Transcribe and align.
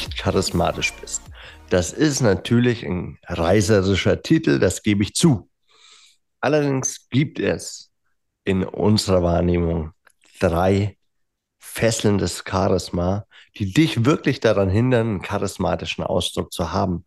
nicht 0.00 0.16
charismatisch 0.16 0.92
bist. 0.94 1.22
Das 1.68 1.92
ist 1.92 2.20
natürlich 2.20 2.84
ein 2.84 3.18
reißerischer 3.24 4.22
Titel, 4.22 4.58
das 4.58 4.82
gebe 4.82 5.02
ich 5.02 5.14
zu. 5.14 5.48
Allerdings 6.40 7.08
gibt 7.10 7.38
es 7.38 7.90
in 8.44 8.64
unserer 8.64 9.22
Wahrnehmung 9.22 9.92
drei 10.40 10.96
Fesseln 11.58 12.18
des 12.18 12.44
Charisma, 12.48 13.26
die 13.56 13.72
dich 13.72 14.04
wirklich 14.04 14.40
daran 14.40 14.70
hindern, 14.70 15.08
einen 15.08 15.22
charismatischen 15.22 16.02
Ausdruck 16.02 16.52
zu 16.52 16.72
haben. 16.72 17.04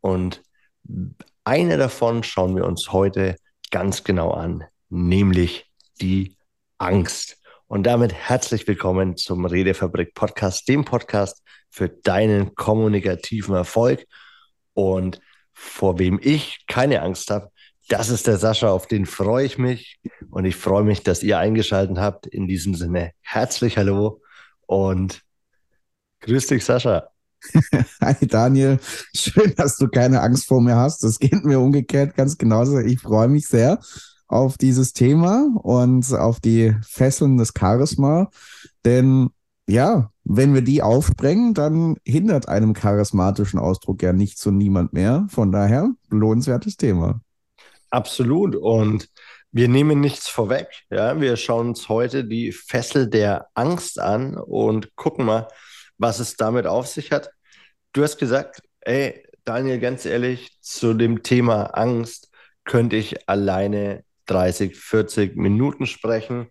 Und 0.00 0.42
eine 1.44 1.76
davon 1.76 2.22
schauen 2.22 2.54
wir 2.54 2.64
uns 2.64 2.92
heute 2.92 3.36
ganz 3.70 4.04
genau 4.04 4.30
an, 4.30 4.64
nämlich 4.88 5.70
die 6.00 6.36
Angst. 6.78 7.38
Und 7.66 7.82
damit 7.82 8.14
herzlich 8.14 8.66
willkommen 8.66 9.16
zum 9.16 9.44
Redefabrik 9.44 10.14
Podcast, 10.14 10.68
dem 10.68 10.84
Podcast 10.84 11.42
für 11.70 11.88
deinen 11.88 12.54
kommunikativen 12.54 13.54
Erfolg. 13.54 14.06
Und 14.74 15.20
vor 15.52 15.98
wem 15.98 16.20
ich 16.22 16.64
keine 16.66 17.02
Angst 17.02 17.30
habe, 17.30 17.50
das 17.88 18.10
ist 18.10 18.26
der 18.26 18.38
Sascha, 18.38 18.70
auf 18.70 18.86
den 18.86 19.06
freue 19.06 19.46
ich 19.46 19.58
mich. 19.58 19.98
Und 20.30 20.44
ich 20.44 20.56
freue 20.56 20.84
mich, 20.84 21.02
dass 21.02 21.22
ihr 21.22 21.38
eingeschaltet 21.38 21.98
habt. 21.98 22.26
In 22.26 22.46
diesem 22.46 22.74
Sinne, 22.74 23.12
herzlich 23.20 23.78
hallo 23.78 24.20
und 24.66 25.22
grüß 26.20 26.46
dich, 26.48 26.64
Sascha. 26.64 27.08
Hi 28.02 28.26
Daniel, 28.26 28.78
schön, 29.14 29.54
dass 29.56 29.76
du 29.76 29.88
keine 29.88 30.20
Angst 30.20 30.46
vor 30.46 30.60
mir 30.60 30.76
hast. 30.76 31.02
Das 31.02 31.18
geht 31.18 31.44
mir 31.44 31.60
umgekehrt 31.60 32.14
ganz 32.14 32.36
genauso. 32.36 32.78
Ich 32.80 33.00
freue 33.00 33.28
mich 33.28 33.46
sehr 33.46 33.80
auf 34.26 34.58
dieses 34.58 34.92
Thema 34.92 35.48
und 35.62 36.12
auf 36.12 36.40
die 36.40 36.74
Fesseln 36.82 37.38
des 37.38 37.52
Charisma. 37.58 38.28
Denn 38.84 39.30
ja, 39.68 40.10
wenn 40.24 40.54
wir 40.54 40.62
die 40.62 40.82
aufsprengen, 40.82 41.54
dann 41.54 41.96
hindert 42.04 42.48
einem 42.48 42.72
charismatischen 42.72 43.60
Ausdruck 43.60 44.02
ja 44.02 44.12
nichts 44.12 44.46
und 44.46 44.56
niemand 44.56 44.92
mehr. 44.92 45.26
Von 45.28 45.52
daher, 45.52 45.90
lohnenswertes 46.08 46.76
Thema. 46.76 47.20
Absolut. 47.90 48.56
Und 48.56 49.08
wir 49.52 49.68
nehmen 49.68 50.00
nichts 50.00 50.28
vorweg. 50.28 50.68
Ja, 50.90 51.20
wir 51.20 51.36
schauen 51.36 51.68
uns 51.68 51.88
heute 51.88 52.24
die 52.24 52.52
Fessel 52.52 53.08
der 53.08 53.48
Angst 53.54 54.00
an 54.00 54.36
und 54.36 54.94
gucken 54.96 55.26
mal, 55.26 55.48
was 55.98 56.18
es 56.18 56.36
damit 56.36 56.66
auf 56.66 56.86
sich 56.86 57.12
hat. 57.12 57.30
Du 57.92 58.02
hast 58.02 58.18
gesagt, 58.18 58.62
ey, 58.80 59.22
Daniel, 59.44 59.80
ganz 59.80 60.06
ehrlich, 60.06 60.58
zu 60.60 60.94
dem 60.94 61.22
Thema 61.22 61.64
Angst 61.74 62.30
könnte 62.64 62.96
ich 62.96 63.28
alleine 63.28 64.04
30, 64.26 64.76
40 64.76 65.36
Minuten 65.36 65.86
sprechen. 65.86 66.48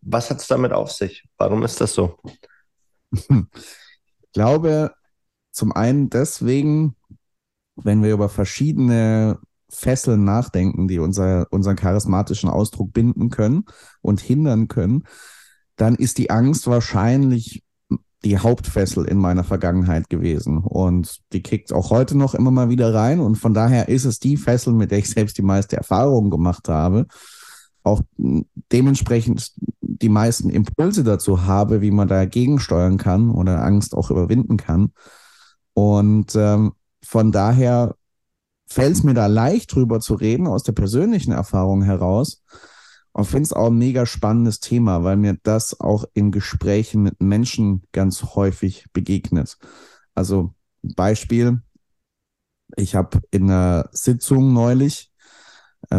Was 0.00 0.30
hat 0.30 0.40
es 0.40 0.48
damit 0.48 0.72
auf 0.72 0.90
sich? 0.90 1.24
Warum 1.38 1.62
ist 1.62 1.80
das 1.80 1.94
so? 1.94 2.18
Ich 3.10 4.32
glaube, 4.32 4.94
zum 5.50 5.72
einen 5.72 6.08
deswegen, 6.08 6.96
wenn 7.76 8.02
wir 8.02 8.12
über 8.12 8.28
verschiedene 8.28 9.38
Fesseln 9.68 10.24
nachdenken, 10.24 10.88
die 10.88 10.98
unser, 10.98 11.46
unseren 11.50 11.76
charismatischen 11.76 12.48
Ausdruck 12.48 12.92
binden 12.92 13.30
können 13.30 13.64
und 14.00 14.20
hindern 14.20 14.68
können, 14.68 15.04
dann 15.76 15.94
ist 15.94 16.18
die 16.18 16.30
Angst 16.30 16.66
wahrscheinlich 16.66 17.62
die 18.24 18.38
Hauptfessel 18.38 19.04
in 19.06 19.18
meiner 19.18 19.44
Vergangenheit 19.44 20.08
gewesen. 20.08 20.58
Und 20.58 21.20
die 21.32 21.42
kickt 21.42 21.72
auch 21.72 21.90
heute 21.90 22.16
noch 22.16 22.34
immer 22.34 22.50
mal 22.50 22.68
wieder 22.68 22.94
rein. 22.94 23.20
Und 23.20 23.36
von 23.36 23.52
daher 23.52 23.88
ist 23.88 24.04
es 24.04 24.18
die 24.18 24.36
Fessel, 24.36 24.74
mit 24.74 24.90
der 24.90 24.98
ich 24.98 25.10
selbst 25.10 25.38
die 25.38 25.42
meiste 25.42 25.76
Erfahrung 25.76 26.30
gemacht 26.30 26.68
habe. 26.68 27.06
Auch 27.84 28.02
dementsprechend 28.70 29.52
die 29.80 30.08
meisten 30.08 30.50
Impulse 30.50 31.04
dazu 31.04 31.44
habe, 31.44 31.80
wie 31.80 31.90
man 31.90 32.08
dagegen 32.08 32.58
steuern 32.58 32.96
kann 32.96 33.30
oder 33.30 33.64
Angst 33.64 33.94
auch 33.94 34.10
überwinden 34.10 34.56
kann. 34.56 34.92
Und 35.74 36.34
ähm, 36.36 36.72
von 37.04 37.32
daher 37.32 37.96
fällt 38.66 38.94
es 38.94 39.02
mir 39.02 39.14
da 39.14 39.26
leicht 39.26 39.74
drüber 39.74 40.00
zu 40.00 40.14
reden, 40.14 40.46
aus 40.46 40.62
der 40.62 40.72
persönlichen 40.72 41.32
Erfahrung 41.32 41.82
heraus. 41.82 42.42
Und 43.12 43.26
finde 43.26 43.42
es 43.42 43.52
auch 43.52 43.66
ein 43.66 43.76
mega 43.76 44.06
spannendes 44.06 44.60
Thema, 44.60 45.04
weil 45.04 45.16
mir 45.16 45.36
das 45.42 45.78
auch 45.78 46.04
in 46.14 46.30
Gesprächen 46.30 47.02
mit 47.02 47.20
Menschen 47.20 47.82
ganz 47.92 48.22
häufig 48.34 48.86
begegnet. 48.94 49.58
Also 50.14 50.54
Beispiel, 50.82 51.60
ich 52.76 52.94
habe 52.94 53.20
in 53.30 53.50
einer 53.50 53.90
Sitzung 53.92 54.54
neulich, 54.54 55.11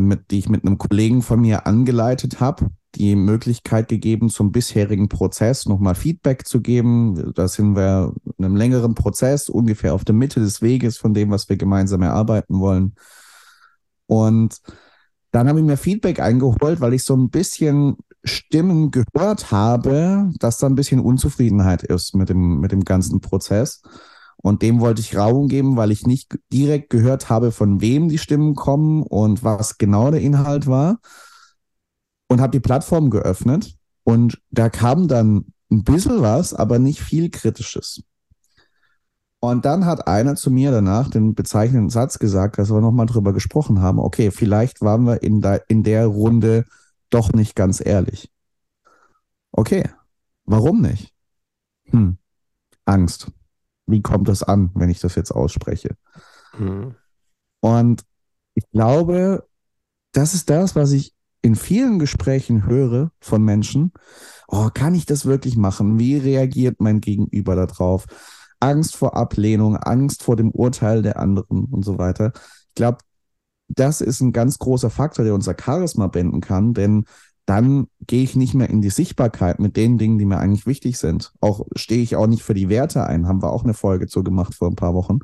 mit, 0.02 0.31
die 0.31 0.40
ich 0.40 0.50
mit 0.50 0.66
einem 0.66 0.78
Kollegen 0.78 1.22
von 1.22 1.42
mir 1.42 1.66
angeleitet 1.66 2.40
habe, 2.40 2.70
die 2.96 3.16
Möglichkeit 3.16 3.88
gegeben, 3.88 4.30
zum 4.30 4.52
bisherigen 4.52 5.09
Prozess 5.09 5.66
nochmal 5.66 5.96
Feedback 5.96 6.48
zu 6.48 6.62
geben. 6.62 7.34
Da 7.34 7.48
sind 7.48 7.76
wir 7.76 8.14
in 8.38 8.46
einem 8.46 8.56
längeren 8.56 8.96
Prozess, 8.96 9.50
ungefähr 9.50 9.94
auf 9.94 10.06
der 10.06 10.16
Mitte 10.16 10.40
des 10.40 10.62
Weges 10.62 10.98
von 10.98 11.14
dem, 11.14 11.31
was 11.31 11.50
wir 11.50 11.58
gemeinsam 11.58 12.02
erarbeiten 12.02 12.59
wollen. 12.59 12.96
Und 14.06 14.59
dann 15.31 15.48
habe 15.48 15.59
ich 15.59 15.66
mir 15.66 15.78
Feedback 15.78 16.20
eingeholt, 16.20 16.80
weil 16.81 16.94
ich 16.94 17.04
so 17.04 17.16
ein 17.16 17.30
bisschen 17.31 17.98
Stimmen 18.24 18.92
gehört 18.92 19.52
habe, 19.52 20.31
dass 20.40 20.60
da 20.60 20.68
ein 20.68 20.75
bisschen 20.75 21.00
Unzufriedenheit 21.00 21.84
ist 21.84 22.16
mit 22.16 22.30
dem, 22.30 22.60
mit 22.60 22.72
dem 22.72 22.84
ganzen 22.84 23.20
Prozess. 23.20 23.81
Und 24.44 24.62
dem 24.62 24.81
wollte 24.81 25.00
ich 25.00 25.16
Raum 25.16 25.48
geben, 25.48 25.78
weil 25.78 25.90
ich 25.90 26.06
nicht 26.06 26.38
direkt 26.52 26.90
gehört 26.90 27.30
habe, 27.30 27.54
von 27.54 27.80
wem 27.80 28.09
die 28.09 28.18
Stimmen 28.18 28.56
kommen 28.56 29.02
und 29.02 29.42
was 29.42 29.78
genau 29.78 30.12
der 30.12 30.20
Inhalt 30.20 30.68
war. 30.68 31.00
Und 32.28 32.42
habe 32.42 32.52
die 32.52 32.59
Plattform 32.59 33.09
geöffnet. 33.09 33.74
Und 34.04 34.42
da 34.52 34.70
kam 34.70 35.08
dann 35.08 35.46
ein 35.72 35.84
bisschen 35.86 36.22
was, 36.22 36.54
aber 36.54 36.78
nicht 36.78 37.00
viel 37.00 37.30
Kritisches. 37.30 38.04
Und 39.40 39.64
dann 39.64 39.86
hat 39.86 40.08
einer 40.08 40.36
zu 40.36 40.52
mir 40.52 40.72
danach 40.72 41.10
den 41.10 41.36
bezeichnenden 41.36 41.90
Satz 41.90 42.20
gesagt, 42.20 42.58
dass 42.58 42.70
wir 42.70 42.81
nochmal 42.81 43.06
drüber 43.06 43.31
gesprochen 43.31 43.81
haben, 43.81 44.00
okay, 44.00 44.30
vielleicht 44.30 44.81
waren 44.81 45.06
wir 45.06 45.24
in, 45.24 45.40
da, 45.40 45.56
in 45.56 45.84
der 45.84 46.06
Runde 46.08 46.66
doch 47.10 47.31
nicht 47.31 47.56
ganz 47.56 47.86
ehrlich. 47.86 48.30
Okay, 49.54 49.90
warum 50.44 50.81
nicht? 50.81 51.14
Hm, 51.86 52.18
Angst. 52.84 53.31
Wie 53.85 54.01
kommt 54.01 54.27
das 54.27 54.44
an, 54.44 54.71
wenn 54.75 54.89
ich 54.89 54.99
das 54.99 55.16
jetzt 55.16 55.31
ausspreche? 55.31 55.95
Mhm. 56.57 56.95
Und 57.61 58.03
ich 58.55 58.69
glaube, 58.71 59.47
das 60.13 60.33
ist 60.33 60.49
das, 60.49 60.75
was 60.75 60.91
ich 60.91 61.13
in 61.41 61.55
vielen 61.55 61.99
Gesprächen 61.99 62.66
höre 62.66 63.11
von 63.19 63.44
Menschen. 63.44 63.91
Oh, 64.47 64.69
kann 64.73 64.95
ich 64.95 65.05
das 65.05 65.25
wirklich 65.25 65.57
machen? 65.57 65.99
Wie 65.99 66.17
reagiert 66.17 66.79
mein 66.79 67.01
Gegenüber 67.01 67.55
darauf? 67.55 68.05
Angst 68.59 68.95
vor 68.95 69.16
Ablehnung, 69.17 69.75
Angst 69.75 70.23
vor 70.23 70.38
dem 70.38 70.51
Urteil 70.51 71.01
der 71.01 71.19
anderen 71.19 71.65
und 71.65 71.83
so 71.83 71.97
weiter. 71.97 72.31
Ich 72.69 72.75
glaube, 72.75 73.00
das 73.67 74.00
ist 74.01 74.21
ein 74.21 74.31
ganz 74.31 74.57
großer 74.57 74.89
Faktor, 74.89 75.25
der 75.25 75.33
unser 75.33 75.55
Charisma 75.59 76.07
binden 76.07 76.39
kann, 76.39 76.73
denn 76.73 77.05
dann 77.46 77.88
gehe 78.08 78.24
ich 78.24 78.36
nicht 78.36 78.54
mehr 78.54 78.70
in 78.70 78.81
die 78.81 78.90
Sichtbarkeit 78.90 79.59
mit 79.59 79.76
den 79.76 79.98
Dingen, 79.98 80.18
die 80.18 80.26
mir 80.26 80.40
eigentlich 80.40 80.66
wichtig 80.66 80.98
sind. 80.98 81.34
Auch 81.42 81.66
stehe 81.76 82.02
ich 82.02 82.16
auch 82.16 82.28
nicht 82.28 82.44
für 82.44 82.54
die 82.54 82.70
Werte 82.70 83.06
ein, 83.06 83.28
haben 83.28 83.42
wir 83.42 83.52
auch 83.52 83.64
eine 83.64 83.74
Folge 83.74 84.08
zu 84.08 84.24
gemacht 84.24 84.56
vor 84.56 84.70
ein 84.70 84.76
paar 84.76 84.94
Wochen, 84.94 85.20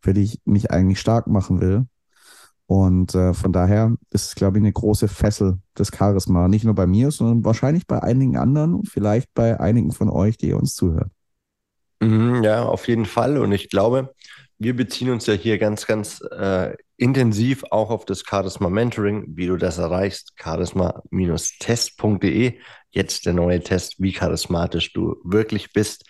für 0.00 0.14
die 0.14 0.22
ich 0.22 0.40
mich 0.44 0.70
eigentlich 0.70 1.00
stark 1.00 1.26
machen 1.26 1.60
will. 1.60 1.86
Und 2.66 3.14
äh, 3.14 3.32
von 3.32 3.52
daher 3.52 3.96
ist 4.10 4.26
es, 4.26 4.34
glaube 4.34 4.58
ich, 4.58 4.62
eine 4.62 4.72
große 4.72 5.08
Fessel 5.08 5.58
des 5.78 5.90
Charisma. 5.90 6.48
Nicht 6.48 6.64
nur 6.64 6.74
bei 6.74 6.86
mir, 6.86 7.10
sondern 7.10 7.44
wahrscheinlich 7.44 7.86
bei 7.86 8.02
einigen 8.02 8.36
anderen, 8.36 8.84
vielleicht 8.84 9.32
bei 9.34 9.58
einigen 9.58 9.92
von 9.92 10.10
euch, 10.10 10.36
die 10.36 10.48
ihr 10.48 10.58
uns 10.58 10.74
zuhört. 10.74 11.10
Mhm, 12.00 12.42
ja, 12.44 12.64
auf 12.64 12.88
jeden 12.88 13.06
Fall. 13.06 13.38
Und 13.38 13.52
ich 13.52 13.70
glaube, 13.70 14.14
wir 14.58 14.76
beziehen 14.76 15.10
uns 15.10 15.26
ja 15.26 15.34
hier 15.34 15.58
ganz, 15.58 15.86
ganz 15.86 16.20
äh, 16.20 16.76
intensiv 16.96 17.64
auch 17.70 17.90
auf 17.90 18.04
das 18.04 18.24
Charisma 18.28 18.68
Mentoring, 18.68 19.36
wie 19.36 19.46
du 19.46 19.56
das 19.56 19.78
erreichst, 19.78 20.32
charisma-test.de. 20.36 22.58
Jetzt 22.90 23.26
der 23.26 23.34
neue 23.34 23.60
Test, 23.60 23.96
wie 23.98 24.12
charismatisch 24.12 24.92
du 24.92 25.16
wirklich 25.24 25.72
bist, 25.72 26.04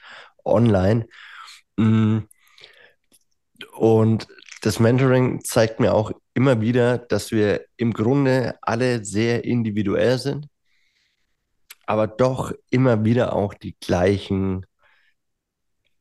online. 0.44 1.06
Mm. 1.76 2.18
Und 3.76 4.28
das 4.62 4.80
Mentoring 4.80 5.42
zeigt 5.44 5.78
mir 5.80 5.94
auch 5.94 6.12
immer 6.34 6.60
wieder, 6.60 6.98
dass 6.98 7.30
wir 7.32 7.64
im 7.76 7.92
Grunde 7.92 8.56
alle 8.62 9.04
sehr 9.04 9.44
individuell 9.44 10.18
sind, 10.18 10.46
aber 11.86 12.06
doch 12.06 12.52
immer 12.70 13.04
wieder 13.04 13.34
auch 13.34 13.54
die 13.54 13.76
gleichen 13.80 14.64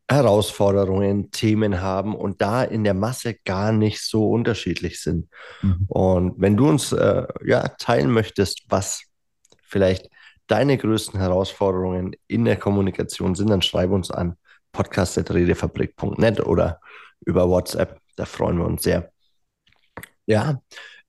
Herausforderungen, 0.10 1.32
Themen 1.32 1.82
haben 1.82 2.16
und 2.16 2.42
da 2.42 2.64
in 2.64 2.86
der 2.86 2.94
Masse 2.94 3.36
gar 3.44 3.74
nicht 3.74 4.02
so 4.02 4.32
unterschiedlich 4.32 5.02
sind. 5.02 5.30
Mhm. 5.62 5.86
Und 5.90 6.34
wenn 6.38 6.56
du 6.56 6.70
uns 6.70 6.94
äh, 6.94 7.28
ja, 7.46 7.68
teilen 7.68 8.12
möchtest, 8.12 8.64
was 8.70 9.04
vielleicht 9.64 10.10
deine 10.48 10.78
größten 10.78 11.20
Herausforderungen 11.20 12.16
in 12.28 12.46
der 12.46 12.56
Kommunikation 12.56 13.36
sind, 13.36 13.50
dann 13.50 13.62
schreib 13.62 13.92
uns 13.92 14.10
an 14.10 14.38
podcast.redefabrik.net 14.72 16.40
oder 16.40 16.80
über 17.26 17.50
WhatsApp. 17.50 18.00
Da 18.16 18.24
freuen 18.24 18.60
wir 18.60 18.66
uns 18.66 18.84
sehr. 18.84 19.12
Ja, 20.26 20.62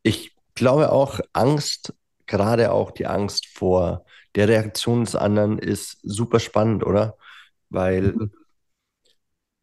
ich 0.03 0.35
glaube 0.57 0.91
auch 0.91 1.21
Angst, 1.33 1.95
gerade 2.27 2.73
auch 2.73 2.91
die 2.91 3.07
Angst 3.07 3.47
vor 3.47 4.05
der 4.35 4.49
Reaktion 4.49 5.05
des 5.05 5.15
anderen 5.15 5.59
ist 5.59 5.99
super 6.03 6.41
spannend, 6.41 6.85
oder? 6.85 7.17
Weil 7.71 8.13
mhm 8.13 8.33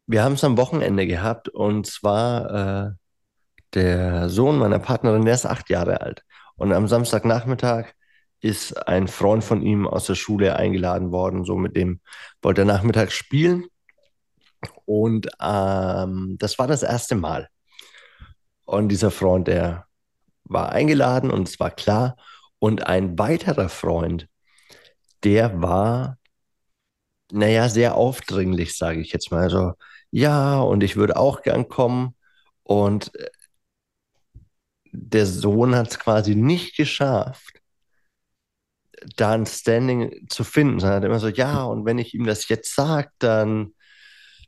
wir 0.06 0.22
haben 0.22 0.34
es 0.34 0.44
am 0.44 0.56
Wochenende 0.56 1.06
gehabt 1.06 1.48
und 1.48 1.86
zwar 1.86 2.88
äh, 2.88 2.92
der 3.74 4.28
Sohn 4.28 4.58
meiner 4.58 4.78
Partnerin, 4.78 5.24
der 5.24 5.34
ist 5.34 5.46
acht 5.46 5.70
Jahre 5.70 6.00
alt. 6.00 6.22
Und 6.56 6.72
am 6.72 6.88
Samstagnachmittag 6.88 7.92
ist 8.40 8.86
ein 8.88 9.08
Freund 9.08 9.44
von 9.44 9.62
ihm 9.62 9.86
aus 9.86 10.06
der 10.06 10.14
Schule 10.14 10.56
eingeladen 10.56 11.12
worden. 11.12 11.44
So 11.44 11.56
mit 11.56 11.76
dem 11.76 12.00
wollte 12.42 12.62
er 12.62 12.66
nachmittags 12.66 13.14
spielen. 13.14 13.66
Und 14.84 15.28
ähm, 15.40 16.36
das 16.38 16.58
war 16.58 16.66
das 16.66 16.82
erste 16.82 17.14
Mal. 17.16 17.48
Und 18.64 18.88
dieser 18.88 19.10
Freund, 19.10 19.48
der 19.48 19.86
war 20.44 20.70
eingeladen 20.72 21.30
und 21.30 21.48
es 21.48 21.60
war 21.60 21.70
klar. 21.70 22.16
Und 22.58 22.86
ein 22.86 23.18
weiterer 23.18 23.68
Freund, 23.68 24.28
der 25.24 25.60
war, 25.60 26.18
naja, 27.32 27.68
sehr 27.68 27.96
aufdringlich, 27.96 28.76
sage 28.76 29.00
ich 29.00 29.12
jetzt 29.12 29.30
mal. 29.30 29.42
Also, 29.42 29.72
ja, 30.10 30.60
und 30.60 30.82
ich 30.82 30.96
würde 30.96 31.16
auch 31.16 31.42
gern 31.42 31.68
kommen. 31.68 32.14
Und 32.62 33.14
äh, 33.16 33.28
der 34.92 35.26
Sohn 35.26 35.74
hat 35.74 35.90
es 35.90 35.98
quasi 35.98 36.34
nicht 36.34 36.76
geschafft, 36.76 37.60
da 39.16 39.32
ein 39.32 39.46
Standing 39.46 40.26
zu 40.28 40.44
finden, 40.44 40.80
sondern 40.80 40.96
hat 40.96 41.04
immer 41.04 41.20
so, 41.20 41.28
ja, 41.28 41.64
und 41.64 41.84
wenn 41.84 41.98
ich 41.98 42.14
ihm 42.14 42.24
das 42.24 42.48
jetzt 42.48 42.74
sage, 42.74 43.10
dann, 43.18 43.74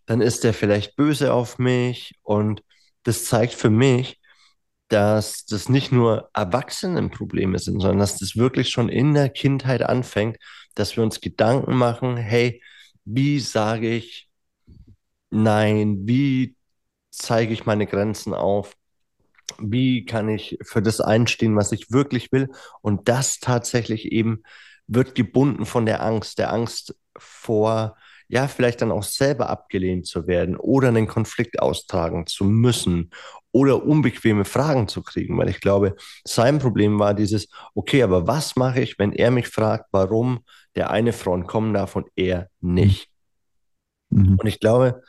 dann 0.06 0.20
ist 0.20 0.44
er 0.44 0.55
vielleicht 0.55 0.96
böse 0.96 1.32
auf 1.32 1.58
mich. 1.58 2.19
Und 2.22 2.62
das 3.05 3.25
zeigt 3.26 3.55
für 3.55 3.70
mich, 3.70 4.19
dass 4.88 5.44
das 5.44 5.69
nicht 5.69 5.93
nur 5.93 6.31
Erwachsenenprobleme 6.34 7.58
sind, 7.58 7.81
sondern 7.81 7.99
dass 7.99 8.19
das 8.19 8.37
wirklich 8.37 8.70
schon 8.70 8.88
in 8.88 9.14
der 9.14 9.28
Kindheit 9.28 9.82
anfängt, 9.82 10.38
dass 10.75 10.96
wir 10.96 11.05
uns 11.05 11.20
Gedanken 11.20 11.75
machen, 11.76 12.16
hey, 12.16 12.62
wie 13.05 13.38
sage 13.40 13.90
ich 13.90 14.27
nein, 15.30 16.06
wie 16.06 16.56
zeige 17.10 17.52
ich 17.52 17.66
meine 17.66 17.86
Grenzen 17.86 18.34
auf, 18.34 18.76
wie 19.58 20.04
kann 20.04 20.28
ich 20.28 20.58
für 20.62 20.82
das 20.82 21.00
einstehen, 21.00 21.56
was 21.56 21.72
ich 21.72 21.90
wirklich 21.90 22.32
will. 22.32 22.50
Und 22.80 23.08
das 23.08 23.40
tatsächlich 23.40 24.12
eben 24.12 24.42
wird 24.86 25.14
gebunden 25.14 25.66
von 25.66 25.86
der 25.86 26.02
Angst, 26.02 26.38
der 26.38 26.52
Angst 26.52 26.96
vor, 27.16 27.96
ja, 28.28 28.46
vielleicht 28.46 28.82
dann 28.82 28.92
auch 28.92 29.02
selber 29.02 29.48
abgelehnt 29.48 30.06
zu 30.06 30.26
werden 30.26 30.56
oder 30.56 30.88
einen 30.88 31.06
Konflikt 31.06 31.60
austragen 31.60 32.26
zu 32.26 32.44
müssen 32.44 33.10
oder 33.52 33.84
unbequeme 33.84 34.44
Fragen 34.44 34.86
zu 34.86 35.02
kriegen, 35.02 35.38
weil 35.38 35.48
ich 35.48 35.60
glaube, 35.60 35.96
sein 36.24 36.58
Problem 36.58 36.98
war 36.98 37.14
dieses, 37.14 37.48
okay, 37.74 38.02
aber 38.02 38.26
was 38.26 38.54
mache 38.56 38.81
ich, 38.81 38.98
wenn 38.98 39.12
er 39.12 39.31
mich 39.31 39.48
fragt, 39.48 39.86
warum 39.92 40.40
der 40.76 40.90
eine 40.90 41.14
Freund 41.14 41.46
kommen 41.46 41.72
darf 41.72 41.96
und 41.96 42.08
er 42.16 42.48
nicht? 42.60 43.08
Mhm. 44.10 44.36
Und 44.38 44.46
ich 44.46 44.60
glaube, 44.60 45.02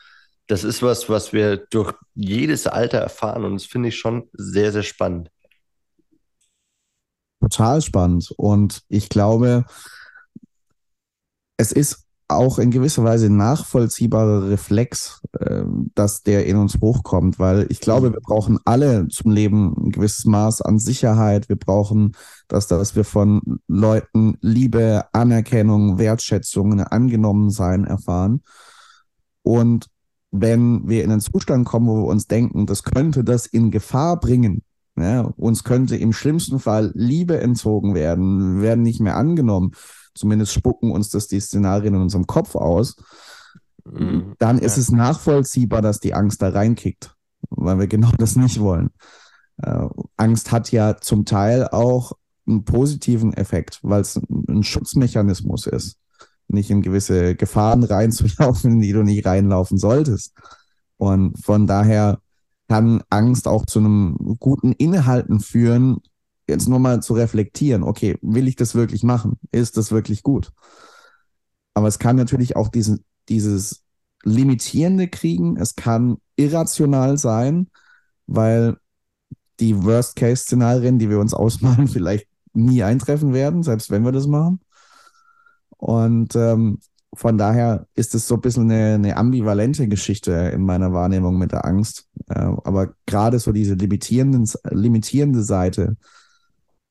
das 0.49 0.63
ist 0.63 0.81
was, 0.81 1.07
was 1.09 1.31
wir 1.31 1.57
durch 1.57 1.93
jedes 2.15 2.65
Alter 2.65 2.97
erfahren 2.97 3.45
und 3.45 3.53
das 3.53 3.65
finde 3.65 3.89
ich 3.89 3.97
schon 3.97 4.29
sehr, 4.33 4.71
sehr 4.71 4.83
spannend. 4.83 5.29
Total 7.39 7.81
spannend. 7.81 8.33
Und 8.35 8.81
ich 8.89 9.09
glaube, 9.09 9.65
es 11.57 11.71
ist 11.71 12.07
auch 12.27 12.57
in 12.57 12.71
gewisser 12.71 13.03
Weise 13.03 13.29
nachvollziehbarer 13.29 14.49
Reflex, 14.49 15.21
äh, 15.39 15.63
dass 15.93 16.23
der 16.23 16.47
in 16.47 16.57
uns 16.57 16.79
hochkommt, 16.81 17.37
weil 17.37 17.67
ich 17.69 17.79
glaube, 17.79 18.11
wir 18.11 18.19
brauchen 18.19 18.57
alle 18.65 19.07
zum 19.07 19.31
Leben 19.31 19.75
ein 19.77 19.91
gewisses 19.91 20.25
Maß 20.25 20.61
an 20.63 20.79
Sicherheit. 20.79 21.47
Wir 21.47 21.57
brauchen 21.57 22.15
das, 22.47 22.65
dass 22.65 22.95
wir 22.95 23.03
von 23.03 23.59
Leuten 23.67 24.37
Liebe, 24.41 25.05
Anerkennung, 25.13 25.99
Wertschätzung, 25.99 26.81
angenommen 26.81 27.51
sein 27.51 27.85
erfahren. 27.85 28.41
Und 29.43 29.87
wenn 30.31 30.87
wir 30.87 31.03
in 31.03 31.11
einen 31.11 31.21
Zustand 31.21 31.65
kommen, 31.65 31.87
wo 31.87 32.03
wir 32.03 32.07
uns 32.07 32.27
denken, 32.27 32.65
das 32.65 32.83
könnte 32.83 33.23
das 33.23 33.45
in 33.45 33.71
Gefahr 33.71 34.19
bringen, 34.19 34.63
ja, 34.95 35.21
uns 35.21 35.63
könnte 35.63 35.95
im 35.95 36.13
schlimmsten 36.13 36.59
Fall 36.59 36.91
Liebe 36.93 37.39
entzogen 37.39 37.95
werden, 37.95 38.55
wir 38.57 38.61
werden 38.61 38.83
nicht 38.83 38.99
mehr 38.99 39.15
angenommen, 39.15 39.71
zumindest 40.13 40.53
spucken 40.53 40.91
uns 40.91 41.09
das 41.09 41.27
die 41.27 41.39
Szenarien 41.39 41.95
in 41.95 42.01
unserem 42.01 42.27
Kopf 42.27 42.55
aus, 42.55 42.97
mhm. 43.85 44.35
dann 44.39 44.59
ist 44.59 44.77
es 44.77 44.91
nachvollziehbar, 44.91 45.81
dass 45.81 45.99
die 45.99 46.13
Angst 46.13 46.41
da 46.41 46.49
reinkickt, 46.49 47.15
weil 47.49 47.79
wir 47.79 47.87
genau 47.87 48.11
das 48.17 48.35
nicht 48.35 48.59
wollen. 48.59 48.91
Äh, 49.61 49.87
Angst 50.17 50.51
hat 50.51 50.71
ja 50.71 50.97
zum 50.97 51.25
Teil 51.25 51.67
auch 51.67 52.13
einen 52.47 52.65
positiven 52.65 53.33
Effekt, 53.33 53.79
weil 53.83 54.01
es 54.01 54.19
ein 54.47 54.63
Schutzmechanismus 54.63 55.65
ist 55.67 55.99
nicht 56.49 56.69
in 56.69 56.81
gewisse 56.81 57.35
Gefahren 57.35 57.83
reinzulaufen, 57.83 58.73
in 58.73 58.81
die 58.81 58.93
du 58.93 59.03
nicht 59.03 59.25
reinlaufen 59.25 59.77
solltest. 59.77 60.33
Und 60.97 61.43
von 61.43 61.67
daher 61.67 62.19
kann 62.67 63.03
Angst 63.09 63.47
auch 63.47 63.65
zu 63.65 63.79
einem 63.79 64.37
guten 64.39 64.73
Inhalten 64.73 65.39
führen, 65.39 65.97
jetzt 66.47 66.67
nur 66.67 66.79
mal 66.79 67.01
zu 67.01 67.13
reflektieren, 67.13 67.83
okay, 67.83 68.17
will 68.21 68.47
ich 68.47 68.55
das 68.55 68.75
wirklich 68.75 69.03
machen? 69.03 69.39
Ist 69.51 69.77
das 69.77 69.91
wirklich 69.91 70.23
gut? 70.23 70.51
Aber 71.73 71.87
es 71.87 71.99
kann 71.99 72.15
natürlich 72.15 72.55
auch 72.55 72.67
diesen, 72.67 73.05
dieses 73.29 73.83
Limitierende 74.23 75.07
kriegen, 75.07 75.57
es 75.57 75.75
kann 75.75 76.17
irrational 76.35 77.17
sein, 77.17 77.69
weil 78.27 78.77
die 79.59 79.83
Worst-Case-Szenarien, 79.83 80.99
die 80.99 81.09
wir 81.09 81.19
uns 81.19 81.33
ausmalen, 81.33 81.87
vielleicht 81.87 82.27
nie 82.53 82.83
eintreffen 82.83 83.33
werden, 83.33 83.63
selbst 83.63 83.89
wenn 83.89 84.03
wir 84.03 84.11
das 84.11 84.27
machen. 84.27 84.59
Und 85.79 86.35
ähm, 86.35 86.79
von 87.13 87.37
daher 87.37 87.87
ist 87.95 88.13
es 88.13 88.27
so 88.27 88.35
ein 88.35 88.41
bisschen 88.41 88.69
eine, 88.69 88.95
eine, 88.95 89.17
ambivalente 89.17 89.87
Geschichte 89.87 90.31
in 90.31 90.63
meiner 90.63 90.93
Wahrnehmung 90.93 91.37
mit 91.37 91.51
der 91.51 91.65
Angst. 91.65 92.07
Äh, 92.29 92.39
aber 92.39 92.93
gerade 93.05 93.39
so 93.39 93.51
diese 93.51 93.73
limitierenden, 93.73 94.47
limitierende 94.69 95.41
Seite, 95.41 95.97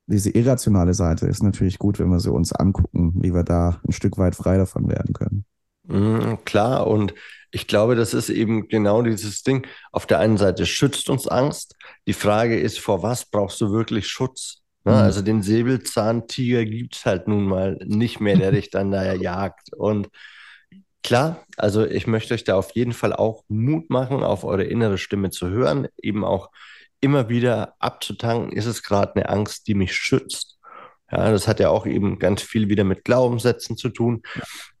diese 0.07 0.31
irrationale 0.31 0.93
Seite 0.93 1.27
ist 1.27 1.43
natürlich 1.43 1.77
gut, 1.77 1.99
wenn 1.99 2.09
wir 2.09 2.19
sie 2.19 2.31
uns 2.31 2.51
angucken, 2.51 3.13
wie 3.15 3.33
wir 3.33 3.43
da 3.43 3.79
ein 3.87 3.91
Stück 3.91 4.17
weit 4.17 4.35
frei 4.35 4.57
davon 4.57 4.89
werden 4.89 5.13
können. 5.13 5.45
Mhm, 5.83 6.39
klar, 6.45 6.87
und 6.87 7.13
ich 7.51 7.67
glaube, 7.67 7.95
das 7.95 8.13
ist 8.13 8.29
eben 8.29 8.67
genau 8.67 9.01
dieses 9.01 9.43
Ding. 9.43 9.65
Auf 9.91 10.05
der 10.05 10.19
einen 10.19 10.37
Seite 10.37 10.65
schützt 10.65 11.09
uns 11.09 11.27
Angst. 11.27 11.75
Die 12.07 12.13
Frage 12.13 12.59
ist, 12.59 12.79
vor 12.79 13.01
was 13.03 13.25
brauchst 13.25 13.61
du 13.61 13.71
wirklich 13.71 14.07
Schutz? 14.07 14.58
Ne? 14.83 14.93
Mhm. 14.93 14.97
Also 14.97 15.21
den 15.21 15.41
Säbelzahntiger 15.41 16.65
gibt 16.65 16.95
es 16.95 17.05
halt 17.05 17.27
nun 17.27 17.45
mal 17.45 17.77
nicht 17.85 18.19
mehr, 18.19 18.37
der 18.37 18.51
dich 18.51 18.69
dann 18.69 18.91
da 18.91 19.13
jagt. 19.13 19.73
Und 19.73 20.09
klar, 21.03 21.45
also 21.57 21.85
ich 21.85 22.07
möchte 22.07 22.33
euch 22.33 22.43
da 22.43 22.55
auf 22.55 22.71
jeden 22.71 22.93
Fall 22.93 23.13
auch 23.13 23.43
Mut 23.47 23.89
machen, 23.89 24.23
auf 24.23 24.43
eure 24.43 24.63
innere 24.63 24.97
Stimme 24.97 25.29
zu 25.29 25.49
hören, 25.49 25.87
eben 26.01 26.23
auch 26.23 26.49
immer 27.01 27.29
wieder 27.29 27.75
abzutanken, 27.79 28.51
ist 28.51 28.65
es 28.65 28.83
gerade 28.83 29.15
eine 29.15 29.29
Angst, 29.29 29.67
die 29.67 29.73
mich 29.73 29.95
schützt. 29.95 30.57
Ja, 31.11 31.31
das 31.31 31.47
hat 31.47 31.59
ja 31.59 31.69
auch 31.69 31.87
eben 31.87 32.19
ganz 32.19 32.41
viel 32.41 32.69
wieder 32.69 32.83
mit 32.83 33.03
Glaubenssätzen 33.03 33.77
zu 33.77 33.89
tun, 33.89 34.21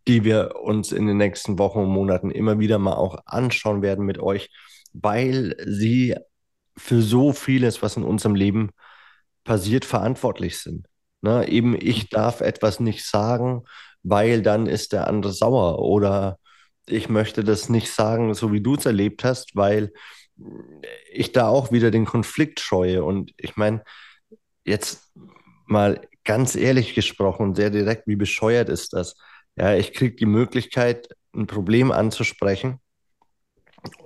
die 0.07 0.23
wir 0.23 0.55
uns 0.61 0.91
in 0.91 1.07
den 1.07 1.17
nächsten 1.17 1.57
Wochen 1.57 1.79
und 1.79 1.89
Monaten 1.89 2.29
immer 2.29 2.59
wieder 2.59 2.77
mal 2.77 2.93
auch 2.93 3.17
anschauen 3.25 3.81
werden 3.81 4.05
mit 4.05 4.19
euch, 4.19 4.49
weil 4.93 5.55
sie 5.65 6.15
für 6.77 7.01
so 7.01 7.33
vieles, 7.33 7.81
was 7.81 7.97
in 7.97 8.03
unserem 8.03 8.35
Leben 8.35 8.71
passiert, 9.43 9.85
verantwortlich 9.85 10.59
sind. 10.59 10.87
Ne? 11.21 11.47
Eben, 11.47 11.75
ich 11.79 12.09
darf 12.09 12.41
etwas 12.41 12.79
nicht 12.79 13.05
sagen, 13.05 13.63
weil 14.03 14.41
dann 14.41 14.67
ist 14.67 14.93
der 14.93 15.07
andere 15.07 15.33
sauer 15.33 15.79
oder 15.79 16.39
ich 16.85 17.09
möchte 17.09 17.43
das 17.43 17.69
nicht 17.69 17.91
sagen, 17.91 18.33
so 18.33 18.51
wie 18.51 18.61
du 18.61 18.75
es 18.75 18.85
erlebt 18.85 19.23
hast, 19.23 19.55
weil 19.55 19.91
ich 21.11 21.31
da 21.31 21.47
auch 21.47 21.71
wieder 21.71 21.91
den 21.91 22.05
Konflikt 22.05 22.59
scheue. 22.59 23.03
Und 23.03 23.33
ich 23.37 23.57
meine, 23.57 23.83
jetzt 24.65 25.11
mal 25.65 26.01
ganz 26.23 26.55
ehrlich 26.55 26.95
gesprochen, 26.95 27.55
sehr 27.55 27.69
direkt, 27.69 28.07
wie 28.07 28.15
bescheuert 28.15 28.69
ist 28.69 28.93
das? 28.93 29.17
Ja, 29.55 29.75
ich 29.75 29.93
kriege 29.93 30.15
die 30.15 30.25
Möglichkeit, 30.25 31.09
ein 31.35 31.47
Problem 31.47 31.91
anzusprechen 31.91 32.79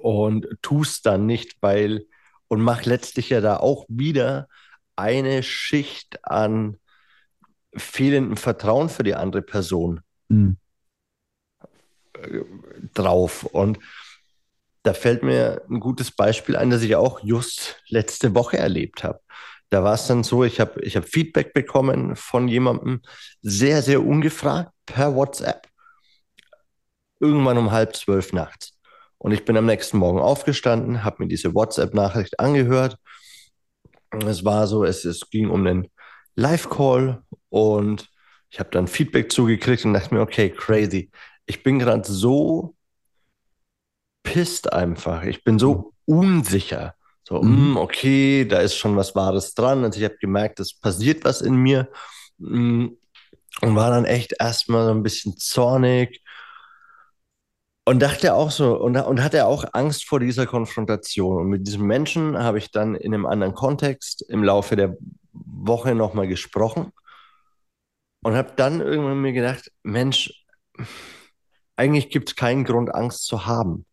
und 0.01 0.47
tue 0.61 0.81
es 0.81 1.01
dann 1.01 1.25
nicht, 1.25 1.57
weil 1.61 2.05
und 2.47 2.61
mache 2.61 2.89
letztlich 2.89 3.29
ja 3.29 3.41
da 3.41 3.57
auch 3.57 3.85
wieder 3.87 4.47
eine 4.95 5.43
Schicht 5.43 6.19
an 6.23 6.77
fehlendem 7.75 8.37
Vertrauen 8.37 8.89
für 8.89 9.03
die 9.03 9.15
andere 9.15 9.41
Person 9.41 10.01
mhm. 10.29 10.57
drauf. 12.93 13.43
Und 13.43 13.79
da 14.83 14.93
fällt 14.93 15.23
mir 15.23 15.63
ein 15.69 15.79
gutes 15.79 16.11
Beispiel 16.11 16.55
ein, 16.55 16.69
das 16.69 16.83
ich 16.83 16.95
auch 16.95 17.21
just 17.23 17.81
letzte 17.87 18.35
Woche 18.35 18.57
erlebt 18.57 19.03
habe. 19.03 19.19
Da 19.69 19.83
war 19.83 19.95
es 19.95 20.05
dann 20.05 20.23
so, 20.23 20.43
ich 20.43 20.59
habe 20.59 20.81
ich 20.81 20.95
hab 20.95 21.05
Feedback 21.05 21.53
bekommen 21.53 22.15
von 22.15 22.47
jemandem, 22.47 23.01
sehr, 23.41 23.81
sehr 23.81 24.05
ungefragt, 24.05 24.71
per 24.85 25.15
WhatsApp. 25.15 25.67
Irgendwann 27.19 27.57
um 27.57 27.71
halb 27.71 27.95
zwölf 27.95 28.33
nachts. 28.33 28.77
Und 29.17 29.31
ich 29.31 29.45
bin 29.45 29.55
am 29.55 29.65
nächsten 29.65 29.97
Morgen 29.97 30.19
aufgestanden, 30.19 31.03
habe 31.03 31.23
mir 31.23 31.29
diese 31.29 31.55
WhatsApp-Nachricht 31.55 32.39
angehört 32.39 32.97
es 34.21 34.45
war 34.45 34.67
so, 34.67 34.83
es, 34.83 35.05
es 35.05 35.29
ging 35.29 35.49
um 35.49 35.65
einen 35.65 35.87
Live-Call 36.35 37.23
und 37.49 38.09
ich 38.49 38.59
habe 38.59 38.69
dann 38.71 38.87
Feedback 38.87 39.31
zugekriegt 39.31 39.85
und 39.85 39.93
dachte 39.93 40.13
mir, 40.13 40.21
okay, 40.21 40.49
crazy. 40.49 41.11
Ich 41.45 41.63
bin 41.63 41.79
gerade 41.79 42.03
so 42.09 42.75
pisst 44.23 44.71
einfach. 44.71 45.23
Ich 45.23 45.43
bin 45.43 45.59
so 45.59 45.93
unsicher. 46.05 46.95
So, 47.27 47.41
mhm. 47.41 47.73
mh, 47.73 47.79
okay, 47.79 48.45
da 48.45 48.59
ist 48.59 48.75
schon 48.75 48.95
was 48.95 49.15
Wahres 49.15 49.53
dran. 49.53 49.83
Also 49.83 49.99
ich 49.99 50.05
habe 50.05 50.17
gemerkt, 50.17 50.59
es 50.59 50.77
passiert 50.77 51.23
was 51.25 51.41
in 51.41 51.55
mir. 51.55 51.89
Mh, 52.37 52.89
und 53.61 53.75
war 53.75 53.91
dann 53.91 54.05
echt 54.05 54.33
erstmal 54.39 54.85
so 54.85 54.91
ein 54.91 55.03
bisschen 55.03 55.37
zornig 55.37 56.21
und 57.85 58.01
dachte 58.01 58.33
auch 58.33 58.51
so, 58.51 58.79
und, 58.79 58.95
und 58.95 59.23
hatte 59.23 59.45
auch 59.45 59.65
Angst 59.73 60.05
vor 60.05 60.19
dieser 60.19 60.45
Konfrontation. 60.45 61.37
Und 61.41 61.47
mit 61.49 61.67
diesem 61.67 61.85
Menschen 61.85 62.37
habe 62.37 62.57
ich 62.57 62.71
dann 62.71 62.95
in 62.95 63.13
einem 63.13 63.25
anderen 63.25 63.53
Kontext 63.53 64.23
im 64.29 64.43
Laufe 64.43 64.75
der 64.75 64.97
Woche 65.33 65.93
nochmal 65.95 66.27
gesprochen 66.27 66.91
und 68.23 68.35
habe 68.35 68.53
dann 68.55 68.79
irgendwann 68.79 69.21
mir 69.21 69.33
gedacht, 69.33 69.71
Mensch, 69.83 70.45
eigentlich 71.75 72.09
gibt 72.09 72.29
es 72.29 72.35
keinen 72.35 72.63
Grund, 72.63 72.93
Angst 72.93 73.25
zu 73.25 73.45
haben. 73.45 73.85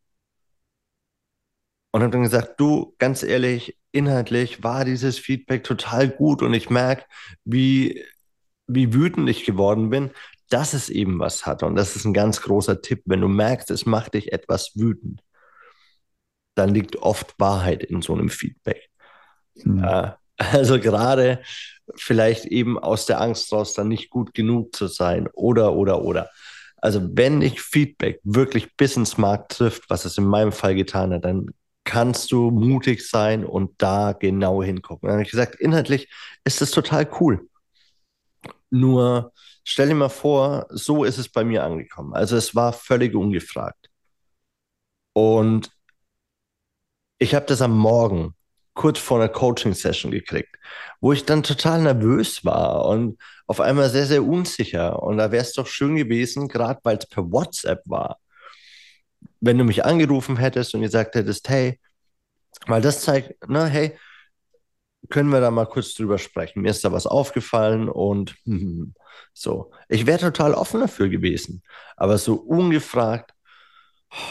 Und 1.93 2.03
habe 2.03 2.13
dann 2.13 2.23
gesagt, 2.23 2.61
du, 2.61 2.95
ganz 2.99 3.25
ehrlich, 3.25 3.77
inhaltlich 3.91 4.63
war 4.63 4.85
dieses 4.85 5.19
Feedback 5.19 5.65
total 5.65 6.09
gut 6.09 6.43
und 6.43 6.55
ich 6.55 6.71
merke, 6.71 7.05
wie, 7.45 8.05
wie 8.69 8.95
wütend 8.95 9.29
ich 9.29 9.45
geworden 9.45 9.91
bin, 9.91 10.13
dass 10.51 10.75
es 10.75 10.89
eben 10.89 11.19
was 11.19 11.47
hat. 11.47 11.63
Und 11.63 11.77
das 11.77 11.97
ist 11.97 12.05
ein 12.05 12.13
ganz 12.13 12.43
großer 12.43 12.83
Tipp. 12.83 13.03
Wenn 13.07 13.21
du 13.21 13.29
merkst, 13.29 13.71
es 13.71 13.87
macht 13.87 14.15
dich 14.15 14.33
etwas 14.33 14.73
wütend, 14.75 15.23
dann 16.55 16.75
liegt 16.75 16.97
oft 16.97 17.35
Wahrheit 17.39 17.83
in 17.83 18.03
so 18.03 18.13
einem 18.13 18.29
Feedback. 18.29 18.91
Mhm. 19.55 19.83
Äh, 19.83 20.13
also 20.37 20.79
gerade 20.79 21.43
vielleicht 21.97 22.47
eben 22.47 22.79
aus 22.79 23.07
der 23.07 23.21
Angst 23.21 23.53
raus, 23.53 23.75
dann 23.75 23.89
nicht 23.89 24.11
gut 24.11 24.35
genug 24.35 24.75
zu 24.75 24.87
sein 24.87 25.29
oder, 25.33 25.75
oder, 25.75 26.03
oder. 26.03 26.31
Also 26.77 27.01
wenn 27.13 27.41
dich 27.41 27.61
Feedback 27.61 28.21
wirklich 28.25 28.77
bis 28.77 28.97
ins 28.97 29.19
Markt 29.19 29.53
trifft, 29.53 29.91
was 29.91 30.05
es 30.05 30.17
in 30.17 30.25
meinem 30.25 30.53
Fall 30.53 30.75
getan 30.75 31.13
hat, 31.13 31.25
dann 31.25 31.51
kannst 31.85 32.33
du 32.33 32.51
mutig 32.51 33.07
sein 33.07 33.45
und 33.45 33.73
da 33.79 34.13
genau 34.13 34.63
hingucken. 34.63 35.09
Dann 35.09 35.15
habe 35.15 35.23
ich 35.23 35.31
gesagt, 35.31 35.57
inhaltlich 35.57 36.09
ist 36.45 36.63
es 36.63 36.71
total 36.71 37.09
cool. 37.21 37.49
Nur 38.71 39.33
stell 39.71 39.89
dir 39.89 39.95
mal 39.95 40.09
vor, 40.09 40.67
so 40.71 41.05
ist 41.05 41.19
es 41.19 41.29
bei 41.29 41.45
mir 41.45 41.63
angekommen. 41.63 42.13
Also 42.15 42.37
es 42.37 42.55
war 42.57 42.73
völlig 42.73 43.15
ungefragt. 43.15 43.89
Und 45.13 45.71
ich 47.19 47.35
habe 47.35 47.47
das 47.47 47.63
am 47.63 47.77
Morgen 47.77 48.35
kurz 48.75 48.99
vor 48.99 49.19
einer 49.19 49.29
Coaching-Session 49.29 50.11
gekriegt, 50.11 50.57
wo 51.01 51.13
ich 51.13 51.25
dann 51.25 51.43
total 51.43 51.83
nervös 51.83 52.45
war 52.45 52.87
und 52.87 53.19
auf 53.47 53.61
einmal 53.61 53.91
sehr, 53.91 54.07
sehr 54.07 54.25
unsicher. 54.25 55.03
Und 55.03 55.19
da 55.19 55.31
wäre 55.31 55.43
es 55.43 55.53
doch 55.53 55.67
schön 55.67 55.97
gewesen, 55.97 56.49
gerade 56.49 56.81
weil 56.83 56.97
es 56.97 57.07
per 57.07 57.31
WhatsApp 57.31 57.83
war, 57.85 58.19
wenn 59.41 59.59
du 59.59 59.65
mich 59.65 59.85
angerufen 59.85 60.37
hättest 60.37 60.75
und 60.75 60.81
gesagt 60.83 61.15
hättest, 61.15 61.49
hey, 61.49 61.79
weil 62.67 62.83
das 62.83 63.03
zeigt, 63.03 63.35
na, 63.47 63.67
hey, 63.67 63.97
können 65.11 65.31
wir 65.31 65.41
da 65.41 65.51
mal 65.51 65.67
kurz 65.67 65.95
drüber 65.95 66.19
sprechen? 66.19 66.63
Mir 66.63 66.71
ist 66.71 66.85
da 66.85 66.93
was 66.93 67.07
aufgefallen 67.07 67.89
und 67.89 68.35
hm, 68.45 68.95
so. 69.33 69.73
Ich 69.89 70.07
wäre 70.07 70.19
total 70.19 70.55
offen 70.55 70.81
dafür 70.81 71.09
gewesen, 71.09 71.63
aber 71.97 72.19
so 72.19 72.35
ungefragt 72.35 73.33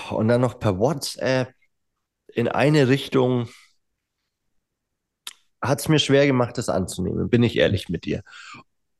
und 0.10 0.28
dann 0.28 0.42
noch 0.42 0.60
per 0.60 0.80
WhatsApp 0.80 1.54
in 2.28 2.48
eine 2.48 2.88
Richtung, 2.88 3.50
hat 5.62 5.80
es 5.80 5.90
mir 5.90 6.00
schwer 6.00 6.26
gemacht, 6.26 6.58
das 6.58 6.70
anzunehmen, 6.70 7.30
bin 7.30 7.44
ich 7.44 7.58
ehrlich 7.58 7.90
mit 7.90 8.06
dir. 8.06 8.24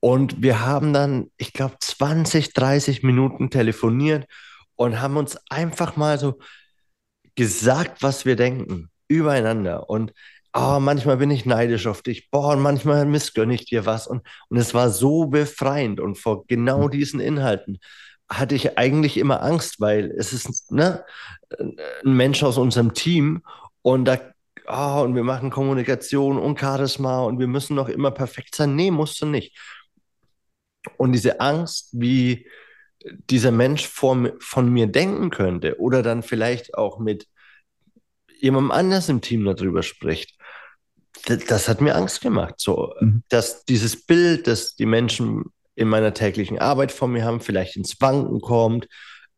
Und 0.02 0.42
wir 0.42 0.66
haben 0.66 0.94
dann, 0.94 1.32
ich 1.38 1.54
glaube, 1.54 1.76
20, 1.80 2.54
30 2.54 3.04
Minuten 3.04 3.50
telefoniert 3.50 4.28
und 4.76 5.02
haben 5.02 5.18
uns 5.18 5.38
einfach 5.50 5.96
mal 5.96 6.18
so 6.18 6.40
gesagt, 7.36 8.02
was 8.02 8.26
wir 8.26 8.36
denken, 8.36 8.90
übereinander. 9.08 9.90
Und 9.90 10.14
oh, 10.54 10.80
manchmal 10.80 11.18
bin 11.18 11.32
ich 11.32 11.46
neidisch 11.46 11.88
auf 11.88 12.02
dich, 12.02 12.30
boah, 12.32 12.54
und 12.54 12.62
manchmal 12.62 13.06
missgönne 13.06 13.54
ich 13.54 13.66
dir 13.66 13.86
was. 13.86 14.08
Und, 14.08 14.22
und 14.50 14.58
es 14.58 14.74
war 14.74 14.90
so 14.90 15.28
befreiend. 15.28 16.00
Und 16.00 16.18
vor 16.18 16.46
genau 16.48 16.84
hm. 16.84 16.92
diesen 16.92 17.20
Inhalten 17.20 17.80
hatte 18.30 18.56
ich 18.56 18.78
eigentlich 18.78 19.18
immer 19.18 19.42
Angst, 19.42 19.80
weil 19.80 20.12
es 20.12 20.34
ist 20.34 20.72
ne, 20.72 21.04
ein 21.60 22.14
Mensch 22.14 22.44
aus 22.44 22.58
unserem 22.58 22.94
Team 22.94 23.44
und 23.82 24.06
da 24.06 24.20
oh, 24.68 25.02
und 25.04 25.16
wir 25.16 25.24
machen 25.24 25.50
Kommunikation 25.50 26.38
und 26.38 26.60
Charisma 26.60 27.22
und 27.24 27.40
wir 27.40 27.48
müssen 27.48 27.76
noch 27.76 27.90
immer 27.90 28.12
perfekt 28.12 28.56
sein. 28.56 28.76
Nee, 28.76 28.92
musst 28.92 29.22
du 29.22 29.26
nicht. 29.26 29.58
Und 30.98 31.12
diese 31.12 31.40
Angst, 31.40 31.90
wie 31.94 32.48
dieser 33.30 33.52
Mensch 33.52 33.88
vor, 33.88 34.32
von 34.40 34.72
mir 34.72 34.88
denken 34.88 35.30
könnte 35.30 35.80
oder 35.80 36.04
dann 36.04 36.24
vielleicht 36.24 36.76
auch 36.76 37.00
mit 37.00 37.28
jemandem 38.40 38.72
anders 38.72 39.10
im 39.10 39.22
Team 39.22 39.46
darüber 39.46 39.84
spricht, 39.84 40.39
das, 41.30 41.68
hat 41.68 41.82
mir 41.82 41.96
Angst 41.96 42.22
gemacht. 42.22 42.56
So, 42.58 42.94
mhm. 43.00 43.24
dass 43.30 43.66
dieses 43.66 44.06
Bild, 44.06 44.48
das 44.48 44.76
die 44.76 44.86
Menschen 44.86 45.46
in 45.76 45.88
meiner 45.88 46.14
täglichen 46.14 46.60
Arbeit 46.60 46.92
von 46.92 47.12
mir 47.12 47.24
haben, 47.24 47.40
vielleicht 47.40 47.78
ins 47.78 48.00
Wanken 48.02 48.42
kommt, 48.42 48.88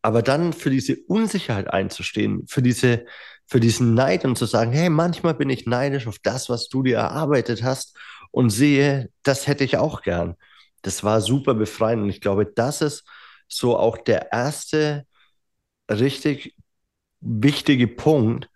aber 0.00 0.22
dann 0.22 0.52
für 0.52 0.70
diese 0.70 0.96
Unsicherheit 1.06 1.72
einzustehen, 1.72 2.46
für 2.48 2.62
diese 2.62 3.04
für 3.52 3.60
diesen 3.60 3.92
Neid 3.92 4.24
und 4.24 4.38
zu 4.38 4.46
sagen, 4.46 4.72
hey, 4.72 4.88
manchmal 4.88 5.34
bin 5.34 5.50
ich 5.50 5.66
neidisch 5.66 6.06
auf 6.06 6.18
das, 6.18 6.48
was 6.48 6.70
du 6.70 6.82
dir 6.82 6.96
erarbeitet 6.96 7.62
hast 7.62 7.98
und 8.30 8.48
sehe, 8.48 9.10
das 9.22 9.46
hätte 9.46 9.62
ich 9.62 9.76
auch 9.76 10.00
gern. 10.00 10.36
Das 10.80 11.04
war 11.04 11.20
super 11.20 11.52
befreiend 11.52 12.02
und 12.02 12.08
ich 12.08 12.22
glaube, 12.22 12.46
das 12.46 12.80
ist 12.80 13.04
so 13.48 13.76
auch 13.76 13.98
der 13.98 14.32
erste 14.32 15.06
richtig 15.90 16.56
wichtige 17.20 17.88
Punkt. 17.88 18.48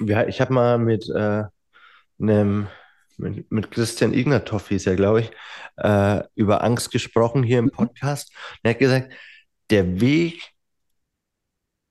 Ich 0.00 0.40
habe 0.40 0.52
mal 0.52 0.78
mit 0.78 1.08
äh, 1.08 1.44
einem 2.20 2.68
mit, 3.18 3.50
mit 3.50 3.70
Christian 3.70 4.12
Ignatoff 4.12 4.68
hieß 4.68 4.86
er, 4.86 4.96
glaube 4.96 5.22
ich, 5.22 5.30
äh, 5.76 6.22
über 6.34 6.62
Angst 6.62 6.90
gesprochen 6.90 7.42
hier 7.42 7.58
im 7.58 7.66
mhm. 7.66 7.70
Podcast. 7.70 8.32
er 8.62 8.70
hat 8.70 8.78
gesagt, 8.78 9.12
der 9.70 10.00
Weg 10.00 10.52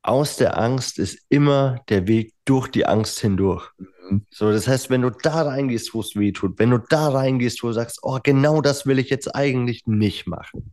aus 0.01 0.37
der 0.37 0.57
Angst 0.57 0.99
ist 0.99 1.25
immer 1.29 1.81
der 1.89 2.07
Weg 2.07 2.33
durch 2.45 2.67
die 2.67 2.85
Angst 2.85 3.19
hindurch. 3.19 3.71
Mhm. 3.77 4.25
So, 4.29 4.51
das 4.51 4.67
heißt, 4.67 4.89
wenn 4.89 5.01
du 5.01 5.09
da 5.09 5.43
reingehst, 5.43 5.93
wo 5.93 6.01
es 6.01 6.15
weh 6.15 6.31
tut, 6.31 6.59
wenn 6.59 6.69
du 6.69 6.77
da 6.77 7.09
reingehst, 7.09 7.63
wo 7.63 7.67
du 7.67 7.73
sagst, 7.73 7.99
oh, 8.03 8.19
genau 8.21 8.61
das 8.61 8.85
will 8.85 8.99
ich 8.99 9.09
jetzt 9.09 9.35
eigentlich 9.35 9.87
nicht 9.87 10.27
machen, 10.27 10.71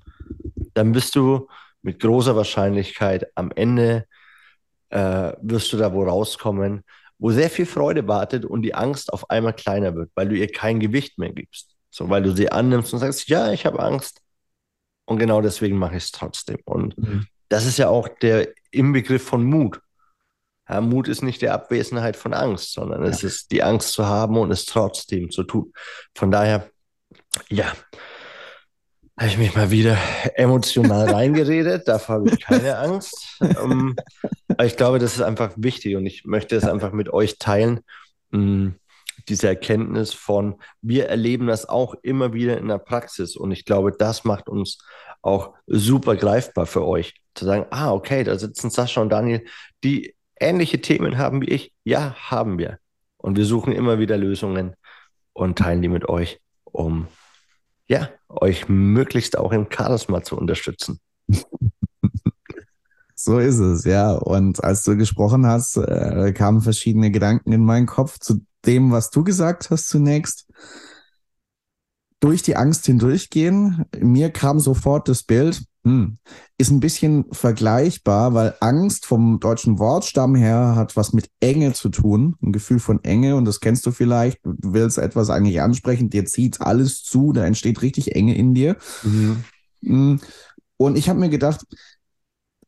dann 0.75 0.93
bist 0.93 1.17
du 1.17 1.49
mit 1.81 2.01
großer 2.01 2.37
Wahrscheinlichkeit 2.37 3.27
am 3.35 3.51
Ende 3.51 4.07
äh, 4.91 5.33
wirst 5.41 5.73
du 5.73 5.79
da 5.79 5.93
wo 5.95 6.05
rauskommen, 6.05 6.85
wo 7.23 7.31
sehr 7.31 7.51
viel 7.51 7.67
Freude 7.67 8.09
wartet 8.09 8.45
und 8.45 8.63
die 8.63 8.75
Angst 8.75 9.13
auf 9.13 9.31
einmal 9.31 9.55
kleiner 9.55 9.95
wird, 9.95 10.11
weil 10.17 10.29
du 10.29 10.35
ihr 10.35 10.49
kein 10.51 10.81
Gewicht 10.81 11.19
mehr 11.19 11.33
gibst. 11.33 11.77
So, 11.89 12.11
weil 12.11 12.25
du 12.25 12.35
sie 12.35 12.51
annimmst 12.51 12.93
und 12.93 12.99
sagst, 12.99 13.29
ja, 13.29 13.53
ich 13.53 13.65
habe 13.65 13.79
Angst. 13.79 14.21
Und 15.05 15.19
genau 15.19 15.41
deswegen 15.41 15.79
mache 15.79 15.97
ich 15.97 16.05
es 16.05 16.11
trotzdem. 16.11 16.59
Und 16.65 16.99
mhm. 16.99 17.29
das 17.49 17.65
ist 17.65 17.79
ja 17.79 17.89
auch 17.89 18.09
der 18.09 18.49
Inbegriff 18.73 19.23
von 19.23 19.45
Mut. 19.45 19.81
Ja, 20.69 20.81
Mut 20.81 21.07
ist 21.07 21.23
nicht 21.23 21.43
die 21.43 21.49
Abwesenheit 21.49 22.17
von 22.17 22.35
Angst, 22.35 22.73
sondern 22.73 23.05
ja. 23.05 23.09
es 23.09 23.23
ist 23.23 23.53
die 23.53 23.63
Angst 23.63 23.93
zu 23.93 24.05
haben 24.05 24.37
und 24.37 24.51
es 24.51 24.65
trotzdem 24.65 25.31
zu 25.31 25.45
tun. 25.45 25.73
Von 26.17 26.33
daher, 26.33 26.71
ja, 27.49 27.73
habe 29.17 29.29
ich 29.29 29.39
mich 29.39 29.55
mal 29.55 29.71
wieder 29.71 29.97
emotional 30.35 31.09
reingeredet. 31.15 31.87
Davor 31.87 32.17
habe 32.17 32.31
ich 32.31 32.41
keine 32.41 32.79
Angst. 32.79 33.37
Aber 33.39 33.95
ich 34.63 34.77
glaube, 34.77 34.99
das 34.99 35.15
ist 35.15 35.23
einfach 35.23 35.53
wichtig 35.57 35.97
und 35.97 36.07
ich 36.07 36.25
möchte 36.25 36.57
es 36.57 36.65
einfach 36.65 36.93
mit 36.93 37.13
euch 37.13 37.39
teilen. 37.39 37.81
Um, 38.33 38.77
diese 39.29 39.49
Erkenntnis 39.49 40.13
von, 40.13 40.57
wir 40.81 41.09
erleben 41.09 41.47
das 41.47 41.69
auch 41.69 41.95
immer 42.03 42.33
wieder 42.33 42.59
in 42.59 42.69
der 42.69 42.79
Praxis 42.79 43.37
und 43.37 43.53
ich 43.53 43.65
glaube, 43.65 43.93
das 43.93 44.25
macht 44.25 44.49
uns 44.49 44.79
auch 45.21 45.55
super 45.67 46.17
greifbar 46.17 46.67
für 46.67 46.85
euch. 46.85 47.15
Zu 47.35 47.45
sagen, 47.45 47.67
ah, 47.71 47.93
okay, 47.93 48.25
da 48.25 48.37
sitzen 48.39 48.71
Sascha 48.71 49.01
und 49.01 49.11
Daniel, 49.11 49.45
die 49.85 50.15
ähnliche 50.39 50.81
Themen 50.81 51.19
haben 51.19 51.41
wie 51.41 51.51
ich. 51.51 51.73
Ja, 51.85 52.15
haben 52.15 52.59
wir. 52.59 52.79
Und 53.17 53.37
wir 53.37 53.45
suchen 53.45 53.73
immer 53.73 53.99
wieder 53.99 54.17
Lösungen 54.17 54.75
und 55.33 55.59
teilen 55.59 55.83
die 55.83 55.89
mit 55.89 56.09
euch, 56.09 56.41
um 56.65 57.07
ja, 57.87 58.11
euch 58.29 58.69
möglichst 58.69 59.39
auch 59.39 59.53
im 59.53 59.69
Charisma 59.71 60.23
zu 60.23 60.37
unterstützen. 60.37 61.01
So 63.25 63.39
ist 63.39 63.61
es, 63.61 63.85
ja. 63.85 64.15
Und 64.15 64.65
als 64.65 64.83
du 64.83 64.97
gesprochen 64.97 65.47
hast, 65.47 65.77
äh, 65.77 66.33
kamen 66.33 66.61
verschiedene 66.61 67.13
Gedanken 67.13 67.53
in 67.53 67.65
meinen 67.65 67.87
Kopf 67.87 68.19
zu 68.19 68.41
dem, 68.67 68.91
was 68.91 69.11
du 69.11 69.23
gesagt 69.23 69.71
hast 69.71 69.89
zunächst 69.89 70.49
durch 72.19 72.43
die 72.43 72.57
Angst 72.57 72.85
hindurchgehen. 72.87 73.85
Mir 73.97 74.31
kam 74.31 74.59
sofort 74.59 75.09
das 75.09 75.23
Bild, 75.23 75.63
hm, 75.85 76.19
ist 76.59 76.73
ein 76.73 76.81
bisschen 76.81 77.27
vergleichbar, 77.31 78.35
weil 78.35 78.57
Angst 78.59 79.07
vom 79.07 79.39
deutschen 79.39 79.79
Wortstamm 79.79 80.35
her 80.35 80.75
hat 80.75 80.97
was 80.97 81.13
mit 81.13 81.29
Enge 81.39 81.75
zu 81.75 81.91
tun, 81.91 82.35
ein 82.43 82.51
Gefühl 82.51 82.81
von 82.81 83.05
Enge 83.05 83.37
und 83.37 83.45
das 83.45 83.61
kennst 83.61 83.87
du 83.87 83.93
vielleicht. 83.93 84.41
Du 84.45 84.73
willst 84.73 84.99
etwas 84.99 85.31
eigentlich 85.31 85.61
ansprechen, 85.61 86.11
dir 86.11 86.25
zieht 86.25 86.61
alles 86.61 87.05
zu, 87.05 87.33
da 87.33 87.45
entsteht 87.45 87.83
richtig 87.83 88.17
Enge 88.17 88.35
in 88.35 88.53
dir. 88.53 88.77
Mhm. 89.05 89.45
Hm, 89.85 90.21
und 90.77 90.99
ich 90.99 91.09
habe 91.09 91.21
mir 91.21 91.29
gedacht, 91.29 91.65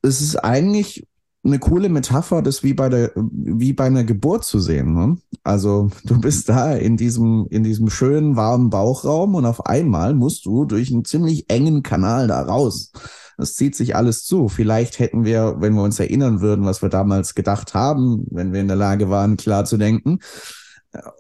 es 0.04 0.20
ist 0.20 0.37
eigentlich 0.37 1.06
eine 1.44 1.58
coole 1.58 1.88
Metapher, 1.88 2.40
das 2.40 2.62
wie 2.62 2.73
bei 2.73 2.88
der, 2.88 3.12
wie 3.16 3.73
bei 3.73 3.84
einer 3.84 4.04
Geburt 4.04 4.44
zu 4.44 4.61
sehen. 4.61 4.94
Ne? 4.94 5.18
Also 5.42 5.90
du 6.04 6.20
bist 6.20 6.49
da 6.49 6.73
in 6.73 6.96
diesem, 6.96 7.46
in 7.50 7.64
diesem 7.64 7.90
schönen, 7.90 8.37
warmen 8.37 8.70
Bauchraum 8.70 9.34
und 9.34 9.44
auf 9.44 9.66
einmal 9.66 10.14
musst 10.14 10.46
du 10.46 10.64
durch 10.64 10.90
einen 10.90 11.04
ziemlich 11.04 11.50
engen 11.50 11.82
Kanal 11.82 12.28
da 12.28 12.40
raus. 12.42 12.92
Das 13.37 13.54
zieht 13.54 13.75
sich 13.75 13.96
alles 13.96 14.25
zu. 14.25 14.49
Vielleicht 14.49 14.99
hätten 14.99 15.25
wir, 15.25 15.56
wenn 15.58 15.75
wir 15.75 15.82
uns 15.82 15.99
erinnern 15.99 16.40
würden, 16.40 16.64
was 16.64 16.82
wir 16.82 16.88
damals 16.88 17.34
gedacht 17.34 17.75
haben, 17.75 18.25
wenn 18.30 18.52
wir 18.52 18.61
in 18.61 18.68
der 18.68 18.76
Lage 18.76 19.11
waren, 19.11 19.37
klar 19.37 19.64
zu 19.64 19.76
denken, 19.76 20.20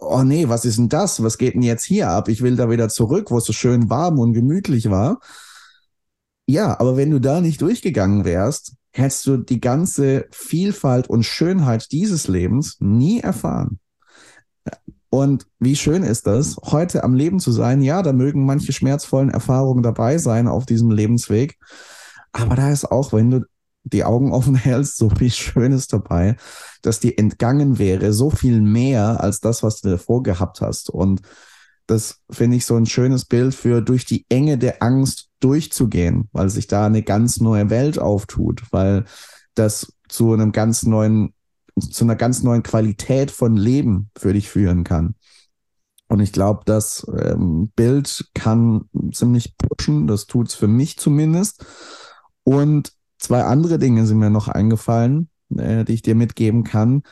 oh 0.00 0.22
nee, 0.22 0.48
was 0.48 0.64
ist 0.64 0.78
denn 0.78 0.88
das? 0.88 1.22
Was 1.22 1.38
geht 1.38 1.54
denn 1.54 1.62
jetzt 1.62 1.84
hier 1.84 2.08
ab? 2.08 2.28
Ich 2.28 2.40
will 2.40 2.56
da 2.56 2.70
wieder 2.70 2.88
zurück, 2.88 3.30
wo 3.30 3.38
es 3.38 3.44
so 3.44 3.52
schön 3.52 3.90
warm 3.90 4.18
und 4.18 4.32
gemütlich 4.32 4.90
war. 4.90 5.18
Ja, 6.46 6.78
aber 6.78 6.96
wenn 6.96 7.10
du 7.10 7.20
da 7.20 7.40
nicht 7.40 7.60
durchgegangen 7.60 8.24
wärst, 8.24 8.74
hättest 8.92 9.26
du 9.26 9.38
die 9.38 9.60
ganze 9.60 10.26
Vielfalt 10.30 11.08
und 11.08 11.24
Schönheit 11.24 11.90
dieses 11.90 12.28
Lebens 12.28 12.76
nie 12.80 13.20
erfahren. 13.20 13.80
Und 15.10 15.46
wie 15.60 15.76
schön 15.76 16.02
ist 16.02 16.26
das, 16.26 16.56
heute 16.64 17.04
am 17.04 17.14
Leben 17.14 17.38
zu 17.38 17.52
sein? 17.52 17.82
Ja, 17.82 18.02
da 18.02 18.12
mögen 18.12 18.44
manche 18.44 18.72
schmerzvollen 18.72 19.30
Erfahrungen 19.30 19.82
dabei 19.82 20.18
sein 20.18 20.48
auf 20.48 20.66
diesem 20.66 20.90
Lebensweg. 20.90 21.56
Aber 22.32 22.56
da 22.56 22.70
ist 22.70 22.90
auch, 22.90 23.12
wenn 23.12 23.30
du 23.30 23.40
die 23.84 24.04
Augen 24.04 24.32
offen 24.32 24.54
hältst, 24.56 24.96
so 24.96 25.10
viel 25.10 25.30
Schönes 25.30 25.86
dabei, 25.86 26.36
dass 26.82 27.00
dir 27.00 27.18
entgangen 27.18 27.78
wäre, 27.78 28.12
so 28.12 28.30
viel 28.30 28.60
mehr 28.60 29.22
als 29.22 29.40
das, 29.40 29.62
was 29.62 29.80
du 29.80 29.90
davor 29.90 30.22
gehabt 30.22 30.60
hast. 30.60 30.90
Und 30.90 31.20
das 31.86 32.20
finde 32.30 32.56
ich 32.56 32.66
so 32.66 32.76
ein 32.76 32.86
schönes 32.86 33.24
Bild 33.24 33.54
für 33.54 33.82
durch 33.82 34.04
die 34.04 34.26
Enge 34.28 34.58
der 34.58 34.82
Angst 34.82 35.30
durchzugehen, 35.44 36.28
weil 36.32 36.48
sich 36.48 36.66
da 36.66 36.86
eine 36.86 37.02
ganz 37.02 37.40
neue 37.40 37.70
Welt 37.70 37.98
auftut, 37.98 38.62
weil 38.70 39.04
das 39.54 39.92
zu 40.08 40.32
einem 40.32 40.52
ganz 40.52 40.84
neuen, 40.84 41.34
zu 41.78 42.04
einer 42.04 42.16
ganz 42.16 42.42
neuen 42.42 42.62
Qualität 42.62 43.30
von 43.30 43.56
Leben 43.56 44.10
für 44.16 44.32
dich 44.32 44.48
führen 44.48 44.84
kann. 44.84 45.14
Und 46.08 46.20
ich 46.20 46.32
glaube, 46.32 46.62
das 46.64 47.06
ähm, 47.16 47.72
Bild 47.74 48.30
kann 48.34 48.84
ziemlich 49.12 49.56
pushen, 49.56 50.06
das 50.06 50.26
tut 50.26 50.48
es 50.48 50.54
für 50.54 50.68
mich 50.68 50.98
zumindest. 50.98 51.64
Und 52.44 52.92
zwei 53.18 53.42
andere 53.44 53.78
Dinge 53.78 54.06
sind 54.06 54.18
mir 54.18 54.30
noch 54.30 54.48
eingefallen, 54.48 55.28
äh, 55.56 55.84
die 55.84 55.94
ich 55.94 56.02
dir 56.02 56.14
mitgeben 56.14 56.64
kann 56.64 57.02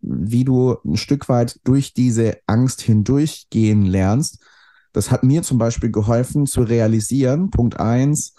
wie 0.00 0.44
du 0.44 0.76
ein 0.84 0.96
Stück 0.96 1.28
weit 1.28 1.60
durch 1.64 1.94
diese 1.94 2.38
Angst 2.46 2.80
hindurchgehen 2.80 3.84
lernst. 3.84 4.44
Das 4.92 5.10
hat 5.10 5.22
mir 5.22 5.42
zum 5.42 5.58
Beispiel 5.58 5.90
geholfen 5.90 6.46
zu 6.46 6.62
realisieren, 6.62 7.50
Punkt 7.50 7.78
eins, 7.78 8.34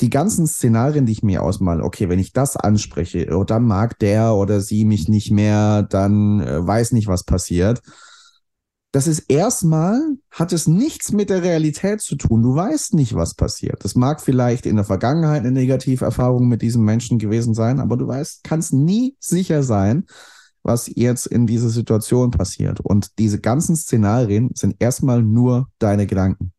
die 0.00 0.10
ganzen 0.10 0.46
Szenarien, 0.46 1.06
die 1.06 1.12
ich 1.12 1.22
mir 1.22 1.42
ausmale, 1.42 1.82
okay, 1.82 2.08
wenn 2.08 2.20
ich 2.20 2.32
das 2.32 2.56
anspreche, 2.56 3.28
oh, 3.36 3.44
dann 3.44 3.64
mag 3.64 3.98
der 3.98 4.34
oder 4.34 4.60
sie 4.60 4.84
mich 4.84 5.08
nicht 5.08 5.32
mehr, 5.32 5.82
dann 5.82 6.40
äh, 6.40 6.64
weiß 6.64 6.92
nicht, 6.92 7.08
was 7.08 7.24
passiert 7.24 7.82
das 8.92 9.06
ist 9.06 9.30
erstmal, 9.30 10.00
hat 10.30 10.52
es 10.52 10.66
nichts 10.66 11.12
mit 11.12 11.28
der 11.28 11.42
Realität 11.42 12.00
zu 12.00 12.16
tun. 12.16 12.42
Du 12.42 12.54
weißt 12.54 12.94
nicht, 12.94 13.14
was 13.14 13.34
passiert. 13.34 13.84
Das 13.84 13.94
mag 13.94 14.20
vielleicht 14.20 14.64
in 14.64 14.76
der 14.76 14.84
Vergangenheit 14.84 15.40
eine 15.40 15.52
Negativerfahrung 15.52 16.48
mit 16.48 16.62
diesem 16.62 16.84
Menschen 16.84 17.18
gewesen 17.18 17.52
sein, 17.52 17.80
aber 17.80 17.98
du 17.98 18.08
weißt, 18.08 18.44
kannst 18.44 18.72
nie 18.72 19.14
sicher 19.20 19.62
sein, 19.62 20.06
was 20.62 20.90
jetzt 20.94 21.26
in 21.26 21.46
dieser 21.46 21.70
Situation 21.70 22.30
passiert. 22.30 22.80
Und 22.80 23.18
diese 23.18 23.40
ganzen 23.40 23.76
Szenarien 23.76 24.50
sind 24.54 24.76
erstmal 24.78 25.22
nur 25.22 25.68
deine 25.78 26.06
Gedanken. 26.06 26.52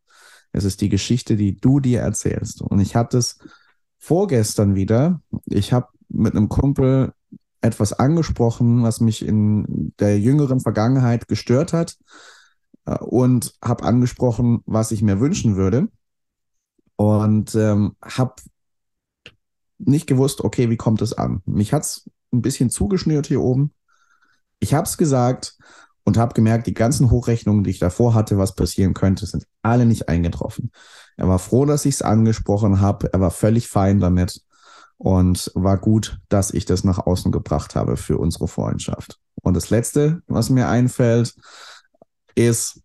Es 0.51 0.63
ist 0.63 0.81
die 0.81 0.89
Geschichte, 0.89 1.35
die 1.35 1.57
du 1.57 1.79
dir 1.79 2.01
erzählst. 2.01 2.61
Und 2.61 2.79
ich 2.79 2.95
hatte 2.95 3.17
es 3.17 3.37
vorgestern 3.99 4.75
wieder. 4.75 5.21
Ich 5.45 5.73
habe 5.73 5.87
mit 6.07 6.35
einem 6.35 6.49
Kumpel 6.49 7.13
etwas 7.61 7.93
angesprochen, 7.93 8.83
was 8.83 8.99
mich 9.01 9.25
in 9.25 9.93
der 9.99 10.19
jüngeren 10.19 10.59
Vergangenheit 10.59 11.27
gestört 11.27 11.73
hat 11.73 11.97
äh, 12.85 12.97
und 12.97 13.53
habe 13.63 13.83
angesprochen, 13.83 14.61
was 14.65 14.91
ich 14.91 15.01
mir 15.01 15.19
wünschen 15.19 15.55
würde 15.55 15.89
und 16.95 17.55
ähm, 17.55 17.95
habe 18.01 18.35
nicht 19.77 20.07
gewusst, 20.07 20.41
okay, 20.41 20.69
wie 20.69 20.77
kommt 20.77 21.01
es 21.01 21.13
an? 21.13 21.41
Mich 21.45 21.73
hat 21.73 21.83
es 21.83 22.09
ein 22.33 22.41
bisschen 22.41 22.69
zugeschnürt 22.69 23.27
hier 23.27 23.41
oben. 23.41 23.71
Ich 24.59 24.73
habe 24.73 24.85
es 24.85 24.97
gesagt 24.97 25.57
und 26.03 26.17
habe 26.17 26.33
gemerkt, 26.33 26.67
die 26.67 26.73
ganzen 26.73 27.11
Hochrechnungen, 27.11 27.63
die 27.63 27.69
ich 27.69 27.79
davor 27.79 28.13
hatte, 28.13 28.37
was 28.37 28.55
passieren 28.55 28.93
könnte, 28.93 29.25
sind 29.25 29.45
alle 29.61 29.85
nicht 29.85 30.09
eingetroffen. 30.09 30.71
Er 31.17 31.27
war 31.27 31.39
froh, 31.39 31.65
dass 31.65 31.85
ich 31.85 31.95
es 31.95 32.01
angesprochen 32.01 32.81
habe. 32.81 33.11
Er 33.13 33.19
war 33.19 33.31
völlig 33.31 33.67
fein 33.67 33.99
damit 33.99 34.41
und 34.97 35.51
war 35.55 35.77
gut, 35.77 36.19
dass 36.29 36.51
ich 36.51 36.65
das 36.65 36.83
nach 36.83 36.99
außen 36.99 37.31
gebracht 37.31 37.75
habe 37.75 37.95
für 37.95 38.17
unsere 38.17 38.47
Freundschaft. 38.47 39.17
Und 39.41 39.55
das 39.55 39.69
Letzte, 39.69 40.21
was 40.27 40.49
mir 40.49 40.67
einfällt, 40.67 41.35
ist, 42.35 42.81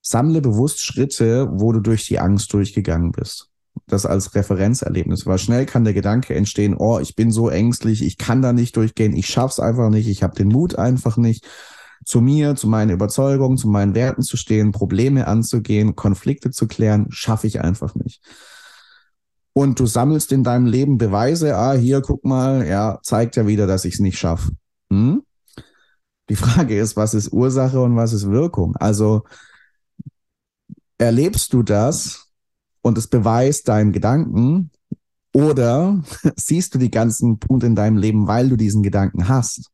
sammle 0.00 0.40
bewusst 0.40 0.80
Schritte, 0.80 1.48
wo 1.50 1.72
du 1.72 1.80
durch 1.80 2.06
die 2.06 2.20
Angst 2.20 2.52
durchgegangen 2.52 3.10
bist. 3.10 3.50
Das 3.86 4.06
als 4.06 4.34
Referenzerlebnis, 4.34 5.26
weil 5.26 5.38
schnell 5.38 5.66
kann 5.66 5.84
der 5.84 5.92
Gedanke 5.92 6.34
entstehen, 6.34 6.74
oh, 6.76 6.98
ich 7.00 7.16
bin 7.16 7.30
so 7.30 7.50
ängstlich, 7.50 8.02
ich 8.02 8.16
kann 8.16 8.40
da 8.40 8.52
nicht 8.52 8.76
durchgehen, 8.76 9.14
ich 9.14 9.26
schaff's 9.26 9.60
einfach 9.60 9.90
nicht, 9.90 10.08
ich 10.08 10.22
habe 10.22 10.34
den 10.34 10.48
Mut 10.48 10.76
einfach 10.76 11.16
nicht, 11.16 11.46
zu 12.04 12.20
mir, 12.20 12.54
zu 12.54 12.66
meinen 12.66 12.90
Überzeugungen, 12.90 13.56
zu 13.56 13.68
meinen 13.68 13.94
Werten 13.94 14.22
zu 14.22 14.36
stehen, 14.36 14.72
Probleme 14.72 15.26
anzugehen, 15.26 15.96
Konflikte 15.96 16.50
zu 16.50 16.66
klären, 16.66 17.06
schaffe 17.10 17.46
ich 17.46 17.60
einfach 17.60 17.94
nicht 17.94 18.22
und 19.54 19.78
du 19.78 19.86
sammelst 19.86 20.32
in 20.32 20.44
deinem 20.44 20.66
Leben 20.66 20.98
Beweise, 20.98 21.56
ah, 21.56 21.72
hier, 21.72 22.02
guck 22.02 22.24
mal, 22.24 22.66
ja, 22.66 22.98
zeigt 23.02 23.36
ja 23.36 23.46
wieder, 23.46 23.66
dass 23.66 23.84
ich 23.84 23.94
es 23.94 24.00
nicht 24.00 24.18
schaffe. 24.18 24.50
Hm? 24.90 25.22
Die 26.28 26.36
Frage 26.36 26.78
ist, 26.78 26.96
was 26.96 27.14
ist 27.14 27.32
Ursache 27.32 27.80
und 27.80 27.96
was 27.96 28.12
ist 28.12 28.28
Wirkung? 28.28 28.76
Also 28.76 29.22
erlebst 30.98 31.52
du 31.52 31.62
das 31.62 32.23
und 32.84 32.98
es 32.98 33.06
beweist 33.06 33.68
deinen 33.68 33.92
Gedanken 33.92 34.70
oder 35.32 36.04
siehst 36.36 36.74
du 36.74 36.78
die 36.78 36.90
ganzen 36.90 37.38
Punkte 37.38 37.66
in 37.66 37.74
deinem 37.74 37.96
Leben, 37.96 38.28
weil 38.28 38.50
du 38.50 38.56
diesen 38.56 38.82
Gedanken 38.82 39.26
hast? 39.26 39.70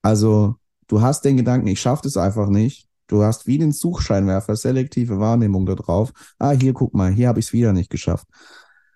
Also 0.00 0.56
du 0.86 1.02
hast 1.02 1.26
den 1.26 1.36
Gedanken, 1.36 1.68
ich 1.68 1.80
schaffe 1.80 2.02
das 2.04 2.16
einfach 2.16 2.48
nicht. 2.48 2.88
Du 3.06 3.22
hast 3.22 3.46
wie 3.46 3.58
den 3.58 3.72
Suchscheinwerfer 3.72 4.56
selektive 4.56 5.20
Wahrnehmung 5.20 5.66
da 5.66 5.74
drauf. 5.74 6.12
Ah, 6.38 6.52
hier, 6.52 6.72
guck 6.72 6.94
mal, 6.94 7.12
hier 7.12 7.28
habe 7.28 7.38
ich 7.38 7.46
es 7.46 7.52
wieder 7.52 7.74
nicht 7.74 7.90
geschafft. 7.90 8.26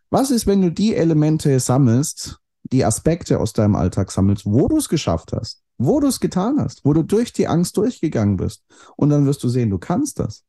Was 0.09 0.31
ist, 0.31 0.47
wenn 0.47 0.63
du 0.63 0.71
die 0.73 0.95
Elemente 0.95 1.61
sammelst, 1.61 2.39
die 2.65 2.87
Aspekte 2.87 3.39
aus 3.39 3.53
deinem 3.53 3.77
Alltag 3.77 4.11
sammelst, 4.11 4.47
wo 4.47 4.67
du 4.67 4.79
es 4.79 4.89
geschafft 4.89 5.33
hast, 5.35 5.63
wo 5.77 6.01
du 6.01 6.07
es 6.07 6.21
getan 6.21 6.59
hast, 6.59 6.85
wo 6.85 6.95
du 6.95 7.03
durch 7.03 7.35
die 7.35 7.49
Angst 7.49 7.77
durchgegangen 7.77 8.39
bist? 8.39 8.65
Und 8.97 9.11
dann 9.11 9.27
wirst 9.27 9.43
du 9.45 9.49
sehen, 9.51 9.69
du 9.69 9.79
kannst 9.79 10.21
das. 10.21 10.45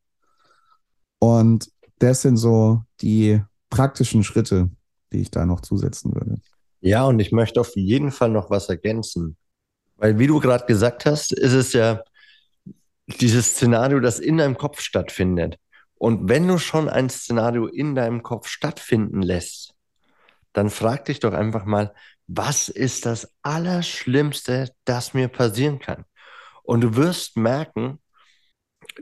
Und 1.20 1.73
das 2.04 2.22
sind 2.22 2.38
so 2.38 2.84
die 3.02 3.42
praktischen 3.70 4.24
Schritte, 4.24 4.70
die 5.12 5.22
ich 5.22 5.32
da 5.32 5.46
noch 5.46 5.62
zusetzen 5.62 6.14
würde. 6.14 6.42
Ja, 6.82 7.06
und 7.06 7.20
ich 7.20 7.32
möchte 7.32 7.62
auf 7.62 7.76
jeden 7.76 8.12
Fall 8.12 8.30
noch 8.30 8.50
was 8.50 8.68
ergänzen. 8.68 9.38
Weil, 9.96 10.20
wie 10.20 10.28
du 10.28 10.40
gerade 10.40 10.66
gesagt 10.66 11.06
hast, 11.06 11.32
ist 11.32 11.54
es 11.54 11.72
ja 11.74 12.04
dieses 13.22 13.52
Szenario, 13.52 14.00
das 14.00 14.20
in 14.20 14.38
deinem 14.38 14.58
Kopf 14.58 14.82
stattfindet. 14.82 15.58
Und 15.96 16.28
wenn 16.28 16.48
du 16.48 16.58
schon 16.58 16.90
ein 16.90 17.10
Szenario 17.10 17.68
in 17.68 17.96
deinem 17.96 18.22
Kopf 18.22 18.48
stattfinden 18.48 19.22
lässt, 19.22 19.74
dann 20.52 20.70
frag 20.70 21.06
dich 21.06 21.20
doch 21.20 21.34
einfach 21.34 21.64
mal, 21.64 21.94
was 22.28 22.68
ist 22.68 23.06
das 23.06 23.34
Allerschlimmste, 23.42 24.72
das 24.84 25.14
mir 25.14 25.30
passieren 25.30 25.80
kann? 25.80 26.04
Und 26.64 26.82
du 26.82 26.96
wirst 26.96 27.38
merken, 27.38 28.00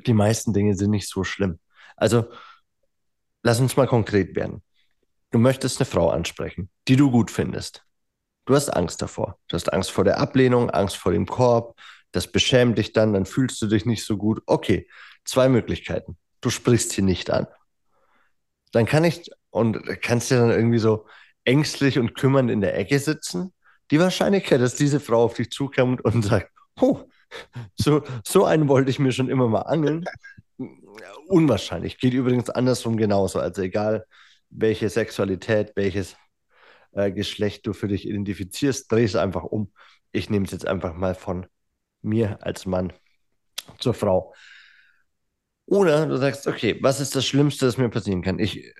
die 0.05 0.13
meisten 0.13 0.53
Dinge 0.53 0.75
sind 0.75 0.91
nicht 0.91 1.09
so 1.09 1.23
schlimm. 1.23 1.59
Also, 1.95 2.25
lass 3.43 3.59
uns 3.59 3.77
mal 3.77 3.87
konkret 3.87 4.35
werden. 4.35 4.61
Du 5.31 5.39
möchtest 5.39 5.79
eine 5.79 5.85
Frau 5.85 6.09
ansprechen, 6.09 6.69
die 6.87 6.95
du 6.95 7.11
gut 7.11 7.31
findest. 7.31 7.83
Du 8.45 8.55
hast 8.55 8.69
Angst 8.69 9.01
davor. 9.01 9.37
Du 9.47 9.55
hast 9.55 9.71
Angst 9.71 9.91
vor 9.91 10.03
der 10.03 10.19
Ablehnung, 10.19 10.69
Angst 10.69 10.97
vor 10.97 11.11
dem 11.11 11.25
Korb. 11.25 11.79
Das 12.11 12.27
beschämt 12.27 12.77
dich 12.77 12.91
dann, 12.91 13.13
dann 13.13 13.25
fühlst 13.25 13.61
du 13.61 13.67
dich 13.67 13.85
nicht 13.85 14.05
so 14.05 14.17
gut. 14.17 14.41
Okay, 14.45 14.89
zwei 15.23 15.47
Möglichkeiten 15.47 16.17
du 16.41 16.49
sprichst 16.49 16.91
sie 16.91 17.01
nicht 17.03 17.29
an. 17.29 17.47
Dann 18.71 18.85
kann 18.85 19.03
ich, 19.03 19.29
und 19.51 19.79
kannst 20.01 20.31
du 20.31 20.35
dann 20.35 20.49
irgendwie 20.49 20.79
so 20.79 21.05
ängstlich 21.43 21.99
und 21.99 22.15
kümmernd 22.15 22.51
in 22.51 22.61
der 22.61 22.77
Ecke 22.77 22.99
sitzen. 22.99 23.53
Die 23.91 23.99
Wahrscheinlichkeit, 23.99 24.61
dass 24.61 24.75
diese 24.75 24.99
Frau 24.99 25.23
auf 25.23 25.35
dich 25.35 25.51
zukommt 25.51 26.03
und 26.03 26.23
sagt, 26.23 26.51
oh, 26.79 26.99
so, 27.75 28.03
so 28.25 28.45
einen 28.45 28.67
wollte 28.67 28.89
ich 28.89 28.99
mir 28.99 29.11
schon 29.11 29.29
immer 29.29 29.47
mal 29.47 29.61
angeln. 29.61 30.05
Unwahrscheinlich. 31.31 31.97
Geht 31.97 32.13
übrigens 32.13 32.49
andersrum 32.49 32.97
genauso. 32.97 33.39
Also 33.39 33.61
egal, 33.61 34.05
welche 34.49 34.89
Sexualität, 34.89 35.71
welches 35.75 36.17
äh, 36.91 37.09
Geschlecht 37.09 37.65
du 37.65 37.71
für 37.71 37.87
dich 37.87 38.05
identifizierst, 38.05 38.91
dreh 38.91 39.05
es 39.05 39.15
einfach 39.15 39.43
um. 39.43 39.71
Ich 40.11 40.29
nehme 40.29 40.45
es 40.45 40.51
jetzt 40.51 40.67
einfach 40.67 40.93
mal 40.93 41.15
von 41.15 41.45
mir 42.01 42.39
als 42.41 42.65
Mann 42.65 42.91
zur 43.79 43.93
Frau. 43.93 44.33
Oder 45.67 46.05
du 46.05 46.17
sagst, 46.17 46.47
okay, 46.47 46.77
was 46.81 46.99
ist 46.99 47.15
das 47.15 47.25
Schlimmste, 47.25 47.65
das 47.65 47.77
mir 47.77 47.87
passieren 47.87 48.23
kann? 48.23 48.37
Ich 48.37 48.65
äh, 48.65 48.73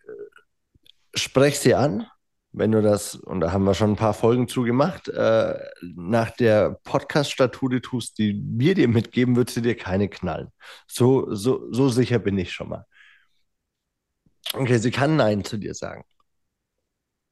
spreche 1.16 1.58
sie 1.58 1.74
an 1.74 2.06
wenn 2.54 2.72
du 2.72 2.82
das, 2.82 3.16
und 3.16 3.40
da 3.40 3.52
haben 3.52 3.64
wir 3.64 3.74
schon 3.74 3.92
ein 3.92 3.96
paar 3.96 4.14
Folgen 4.14 4.48
zu 4.48 4.64
gemacht, 4.64 5.08
äh, 5.08 5.58
nach 5.82 6.32
der 6.32 6.80
Podcast-Statute 6.84 7.82
tust, 7.82 8.18
die 8.18 8.42
wir 8.44 8.76
dir 8.76 8.88
mitgeben, 8.88 9.36
wird 9.36 9.50
sie 9.50 9.62
dir 9.62 9.78
keine 9.78 10.10
knallen. 10.10 10.52
So, 10.88 11.34
so, 11.34 11.72
so 11.72 11.90
sicher 11.90 12.20
bin 12.20 12.38
ich 12.38 12.52
schon 12.52 12.70
mal. 12.70 12.86
Okay, 14.54 14.78
sie 14.80 14.92
kann 14.92 15.16
Nein 15.16 15.46
zu 15.46 15.58
dir 15.58 15.74
sagen. 15.74 16.04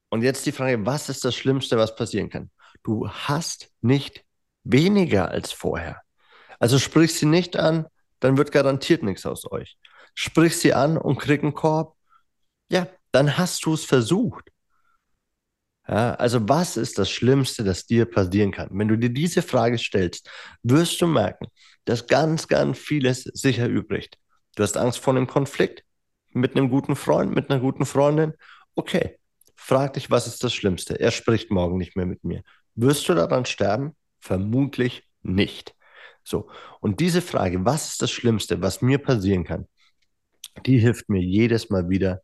Und 0.09 0.23
jetzt 0.23 0.45
die 0.45 0.51
Frage, 0.51 0.85
was 0.85 1.09
ist 1.09 1.25
das 1.25 1.35
Schlimmste, 1.35 1.77
was 1.77 1.95
passieren 1.95 2.29
kann? 2.29 2.49
Du 2.83 3.09
hast 3.09 3.71
nicht 3.81 4.23
weniger 4.63 5.29
als 5.29 5.51
vorher. 5.51 6.01
Also 6.59 6.79
sprich 6.79 7.13
sie 7.13 7.25
nicht 7.25 7.57
an, 7.57 7.87
dann 8.19 8.37
wird 8.37 8.51
garantiert 8.51 9.03
nichts 9.03 9.25
aus 9.25 9.49
euch. 9.51 9.77
Sprich 10.13 10.57
sie 10.57 10.73
an 10.73 10.97
und 10.97 11.17
krieg 11.17 11.43
einen 11.43 11.53
Korb. 11.53 11.95
Ja, 12.69 12.87
dann 13.11 13.37
hast 13.37 13.65
du 13.65 13.73
es 13.73 13.85
versucht. 13.85 14.49
Ja, 15.89 16.13
also 16.15 16.47
was 16.47 16.77
ist 16.77 16.99
das 16.99 17.09
Schlimmste, 17.09 17.63
das 17.63 17.87
dir 17.87 18.05
passieren 18.05 18.51
kann? 18.51 18.69
Wenn 18.71 18.87
du 18.87 18.95
dir 18.97 19.09
diese 19.09 19.41
Frage 19.41 19.79
stellst, 19.79 20.29
wirst 20.61 21.01
du 21.01 21.07
merken, 21.07 21.47
dass 21.85 22.05
ganz, 22.05 22.47
ganz 22.47 22.77
vieles 22.77 23.23
sich 23.23 23.57
erübrigt. 23.57 24.19
Du 24.55 24.61
hast 24.61 24.77
Angst 24.77 24.99
vor 24.99 25.15
einem 25.15 25.25
Konflikt 25.25 25.83
mit 26.31 26.55
einem 26.55 26.69
guten 26.69 26.95
Freund, 26.95 27.33
mit 27.33 27.49
einer 27.49 27.59
guten 27.59 27.87
Freundin. 27.87 28.33
Okay, 28.75 29.17
frag 29.55 29.93
dich, 29.93 30.11
was 30.11 30.27
ist 30.27 30.43
das 30.43 30.53
Schlimmste? 30.53 30.99
Er 30.99 31.09
spricht 31.09 31.49
morgen 31.49 31.77
nicht 31.77 31.95
mehr 31.95 32.05
mit 32.05 32.23
mir. 32.23 32.43
Wirst 32.75 33.09
du 33.09 33.15
daran 33.15 33.45
sterben? 33.45 33.95
Vermutlich 34.19 35.09
nicht. 35.23 35.73
So, 36.23 36.51
und 36.81 36.99
diese 36.99 37.23
Frage, 37.23 37.65
was 37.65 37.87
ist 37.93 38.01
das 38.03 38.11
Schlimmste, 38.11 38.61
was 38.61 38.83
mir 38.83 38.99
passieren 38.99 39.43
kann, 39.43 39.67
die 40.67 40.77
hilft 40.77 41.09
mir 41.09 41.21
jedes 41.21 41.71
Mal 41.71 41.89
wieder 41.89 42.21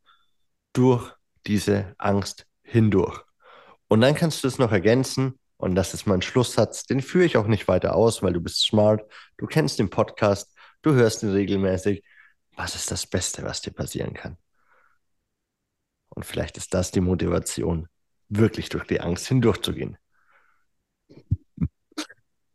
durch 0.74 1.12
diese 1.48 1.96
Angst 1.98 2.46
hindurch. 2.62 3.26
Und 3.88 4.02
dann 4.02 4.16
kannst 4.16 4.44
du 4.44 4.48
es 4.48 4.58
noch 4.58 4.72
ergänzen, 4.72 5.40
und 5.58 5.76
das 5.76 5.94
ist 5.94 6.06
mein 6.06 6.22
Schlusssatz, 6.22 6.86
den 6.86 7.02
führe 7.02 7.26
ich 7.26 7.38
auch 7.38 7.48
nicht 7.48 7.68
weiter 7.68 7.96
aus, 7.96 8.22
weil 8.22 8.34
du 8.34 8.42
bist 8.42 8.62
smart, 8.62 9.10
du 9.38 9.46
kennst 9.46 9.80
den 9.80 9.90
Podcast, 9.90 10.54
du 10.82 10.94
hörst 10.94 11.24
ihn 11.24 11.32
regelmäßig. 11.32 12.04
Was 12.58 12.76
ist 12.76 12.92
das 12.92 13.08
Beste, 13.08 13.44
was 13.44 13.62
dir 13.62 13.72
passieren 13.72 14.14
kann? 14.14 14.38
Und 16.10 16.26
vielleicht 16.26 16.58
ist 16.58 16.74
das 16.74 16.92
die 16.92 17.02
Motivation, 17.02 17.88
wirklich 18.30 18.70
durch 18.70 18.86
die 18.86 19.02
Angst 19.02 19.28
hindurchzugehen. 19.28 19.98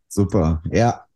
Super. 0.09 0.62
Ja, 0.71 1.07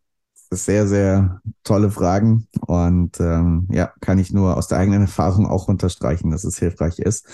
sehr, 0.51 0.87
sehr 0.87 1.41
tolle 1.65 1.91
Fragen. 1.91 2.49
Und 2.67 3.19
ähm, 3.21 3.69
ja, 3.71 3.93
kann 4.01 4.19
ich 4.19 4.33
nur 4.33 4.57
aus 4.57 4.69
der 4.69 4.79
eigenen 4.79 5.03
Erfahrung 5.03 5.47
auch 5.49 5.69
unterstreichen, 5.69 6.31
dass 6.31 6.45
es 6.45 6.59
hilfreich 6.59 6.99
ist. 6.99 7.29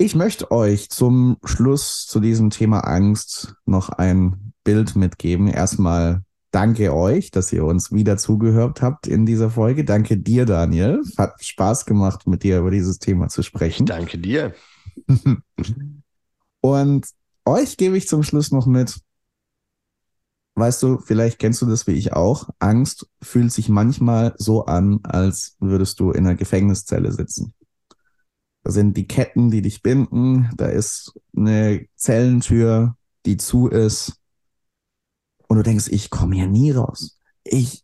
Ich 0.00 0.14
möchte 0.14 0.52
euch 0.52 0.90
zum 0.90 1.38
Schluss 1.42 2.06
zu 2.06 2.20
diesem 2.20 2.50
Thema 2.50 2.80
Angst 2.80 3.56
noch 3.66 3.88
ein 3.88 4.52
Bild 4.62 4.94
mitgeben. 4.94 5.48
Erstmal 5.48 6.22
danke 6.52 6.94
euch, 6.94 7.32
dass 7.32 7.52
ihr 7.52 7.64
uns 7.64 7.90
wieder 7.90 8.16
zugehört 8.16 8.80
habt 8.80 9.08
in 9.08 9.26
dieser 9.26 9.50
Folge. 9.50 9.84
Danke 9.84 10.16
dir, 10.16 10.46
Daniel. 10.46 11.02
Hat 11.16 11.44
Spaß 11.44 11.84
gemacht, 11.84 12.28
mit 12.28 12.44
dir 12.44 12.60
über 12.60 12.70
dieses 12.70 13.00
Thema 13.00 13.26
zu 13.26 13.42
sprechen. 13.42 13.82
Ich 13.82 13.88
danke 13.88 14.18
dir. 14.18 14.54
Und 16.60 17.06
euch 17.44 17.76
gebe 17.76 17.96
ich 17.96 18.06
zum 18.06 18.22
Schluss 18.22 18.52
noch 18.52 18.66
mit. 18.66 19.00
Weißt 20.54 20.80
du, 20.80 20.98
vielleicht 20.98 21.40
kennst 21.40 21.60
du 21.60 21.66
das 21.66 21.88
wie 21.88 21.92
ich 21.92 22.12
auch. 22.12 22.48
Angst 22.60 23.08
fühlt 23.20 23.50
sich 23.50 23.68
manchmal 23.68 24.32
so 24.38 24.64
an, 24.66 25.00
als 25.02 25.56
würdest 25.58 25.98
du 25.98 26.12
in 26.12 26.24
einer 26.24 26.36
Gefängniszelle 26.36 27.10
sitzen. 27.10 27.52
Da 28.68 28.72
sind 28.72 28.98
die 28.98 29.08
Ketten, 29.08 29.50
die 29.50 29.62
dich 29.62 29.82
binden. 29.82 30.50
Da 30.58 30.66
ist 30.66 31.18
eine 31.34 31.86
Zellentür, 31.96 32.98
die 33.24 33.38
zu 33.38 33.68
ist. 33.68 34.20
Und 35.46 35.56
du 35.56 35.62
denkst, 35.62 35.88
ich 35.88 36.10
komme 36.10 36.34
hier 36.34 36.48
nie 36.48 36.72
raus. 36.72 37.18
Ich 37.44 37.82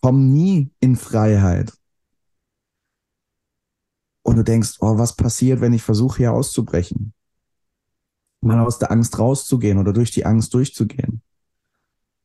komme 0.00 0.20
nie 0.20 0.70
in 0.78 0.94
Freiheit. 0.94 1.72
Und 4.22 4.36
du 4.36 4.44
denkst, 4.44 4.76
oh, 4.78 4.98
was 4.98 5.16
passiert, 5.16 5.60
wenn 5.60 5.72
ich 5.72 5.82
versuche, 5.82 6.18
hier 6.18 6.32
auszubrechen? 6.32 7.12
Mal 8.40 8.60
aus 8.60 8.78
der 8.78 8.92
Angst 8.92 9.18
rauszugehen 9.18 9.78
oder 9.78 9.92
durch 9.92 10.12
die 10.12 10.26
Angst 10.26 10.54
durchzugehen. 10.54 11.22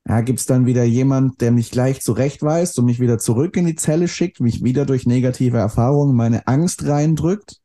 Ja, 0.08 0.22
gibt 0.22 0.42
es 0.42 0.46
dann 0.46 0.68
wieder 0.68 0.84
jemand, 0.84 1.42
der 1.42 1.52
mich 1.52 1.72
gleich 1.72 2.02
zurechtweist 2.02 2.78
und 2.78 2.86
mich 2.86 3.00
wieder 3.00 3.18
zurück 3.18 3.58
in 3.58 3.66
die 3.66 3.76
Zelle 3.76 4.08
schickt, 4.08 4.42
mich 4.42 4.64
wieder 4.64 4.86
durch 4.86 5.08
negative 5.08 5.58
Erfahrungen 5.58 6.16
meine 6.16 6.46
Angst 6.46 6.86
reindrückt? 6.86 7.60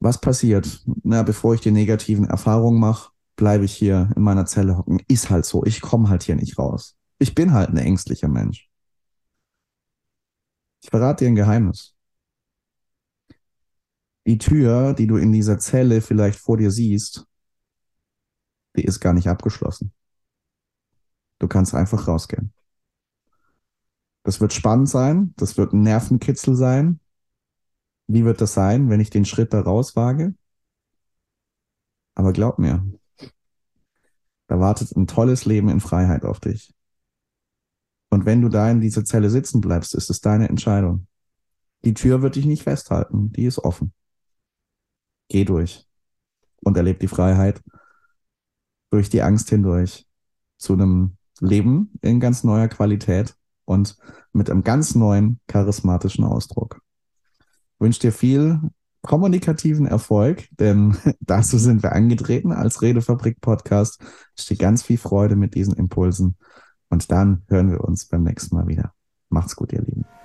Was 0.00 0.20
passiert? 0.20 0.82
Na, 1.02 1.22
bevor 1.22 1.54
ich 1.54 1.60
die 1.60 1.70
negativen 1.70 2.24
Erfahrungen 2.24 2.78
mache, 2.78 3.10
bleibe 3.36 3.64
ich 3.64 3.74
hier 3.74 4.10
in 4.16 4.22
meiner 4.22 4.46
Zelle 4.46 4.76
hocken. 4.76 5.02
Ist 5.08 5.30
halt 5.30 5.44
so. 5.44 5.64
Ich 5.64 5.80
komme 5.80 6.08
halt 6.08 6.22
hier 6.22 6.36
nicht 6.36 6.58
raus. 6.58 6.96
Ich 7.18 7.34
bin 7.34 7.52
halt 7.52 7.70
ein 7.70 7.78
ängstlicher 7.78 8.28
Mensch. 8.28 8.68
Ich 10.82 10.90
verrate 10.90 11.24
dir 11.24 11.30
ein 11.30 11.34
Geheimnis. 11.34 11.94
Die 14.26 14.38
Tür, 14.38 14.92
die 14.94 15.06
du 15.06 15.16
in 15.16 15.32
dieser 15.32 15.58
Zelle 15.58 16.00
vielleicht 16.00 16.38
vor 16.38 16.56
dir 16.56 16.70
siehst, 16.70 17.26
die 18.76 18.84
ist 18.84 19.00
gar 19.00 19.14
nicht 19.14 19.28
abgeschlossen. 19.28 19.92
Du 21.38 21.48
kannst 21.48 21.74
einfach 21.74 22.06
rausgehen. 22.06 22.52
Das 24.24 24.40
wird 24.40 24.52
spannend 24.52 24.88
sein, 24.88 25.32
das 25.36 25.56
wird 25.56 25.72
ein 25.72 25.82
Nervenkitzel 25.82 26.54
sein, 26.54 27.00
wie 28.08 28.24
wird 28.24 28.40
das 28.40 28.54
sein, 28.54 28.88
wenn 28.88 29.00
ich 29.00 29.10
den 29.10 29.26
Schritt 29.26 29.52
da 29.52 29.60
raus 29.60 29.94
wage? 29.94 30.34
Aber 32.14 32.32
glaub 32.32 32.58
mir, 32.58 32.84
da 34.48 34.58
wartet 34.58 34.96
ein 34.96 35.06
tolles 35.06 35.44
Leben 35.44 35.68
in 35.68 35.80
Freiheit 35.80 36.24
auf 36.24 36.40
dich. 36.40 36.74
Und 38.10 38.24
wenn 38.24 38.40
du 38.40 38.48
da 38.48 38.70
in 38.70 38.80
dieser 38.80 39.04
Zelle 39.04 39.28
sitzen 39.28 39.60
bleibst, 39.60 39.94
ist 39.94 40.08
es 40.08 40.22
deine 40.22 40.48
Entscheidung. 40.48 41.06
Die 41.84 41.94
Tür 41.94 42.22
wird 42.22 42.36
dich 42.36 42.46
nicht 42.46 42.62
festhalten, 42.62 43.30
die 43.32 43.44
ist 43.44 43.58
offen. 43.58 43.92
Geh 45.28 45.44
durch 45.44 45.86
und 46.64 46.76
erleb 46.76 47.00
die 47.00 47.08
Freiheit 47.08 47.62
durch 48.90 49.10
die 49.10 49.20
Angst 49.20 49.50
hindurch 49.50 50.06
zu 50.56 50.72
einem 50.72 51.18
Leben 51.40 51.92
in 52.00 52.20
ganz 52.20 52.42
neuer 52.42 52.68
Qualität 52.68 53.36
und 53.66 53.98
mit 54.32 54.50
einem 54.50 54.64
ganz 54.64 54.94
neuen 54.94 55.40
charismatischen 55.46 56.24
Ausdruck 56.24 56.80
wünsche 57.78 58.00
dir 58.00 58.12
viel 58.12 58.60
kommunikativen 59.02 59.86
Erfolg, 59.86 60.48
denn 60.58 60.96
dazu 61.20 61.58
sind 61.58 61.82
wir 61.82 61.92
angetreten 61.92 62.52
als 62.52 62.82
Redefabrik 62.82 63.40
Podcast. 63.40 64.00
Ich 64.36 64.44
stehe 64.44 64.58
ganz 64.58 64.82
viel 64.82 64.98
Freude 64.98 65.36
mit 65.36 65.54
diesen 65.54 65.74
Impulsen 65.74 66.36
und 66.88 67.10
dann 67.10 67.42
hören 67.48 67.70
wir 67.70 67.82
uns 67.82 68.06
beim 68.06 68.22
nächsten 68.22 68.56
Mal 68.56 68.66
wieder. 68.66 68.92
Macht's 69.28 69.56
gut, 69.56 69.72
ihr 69.72 69.82
Lieben. 69.82 70.17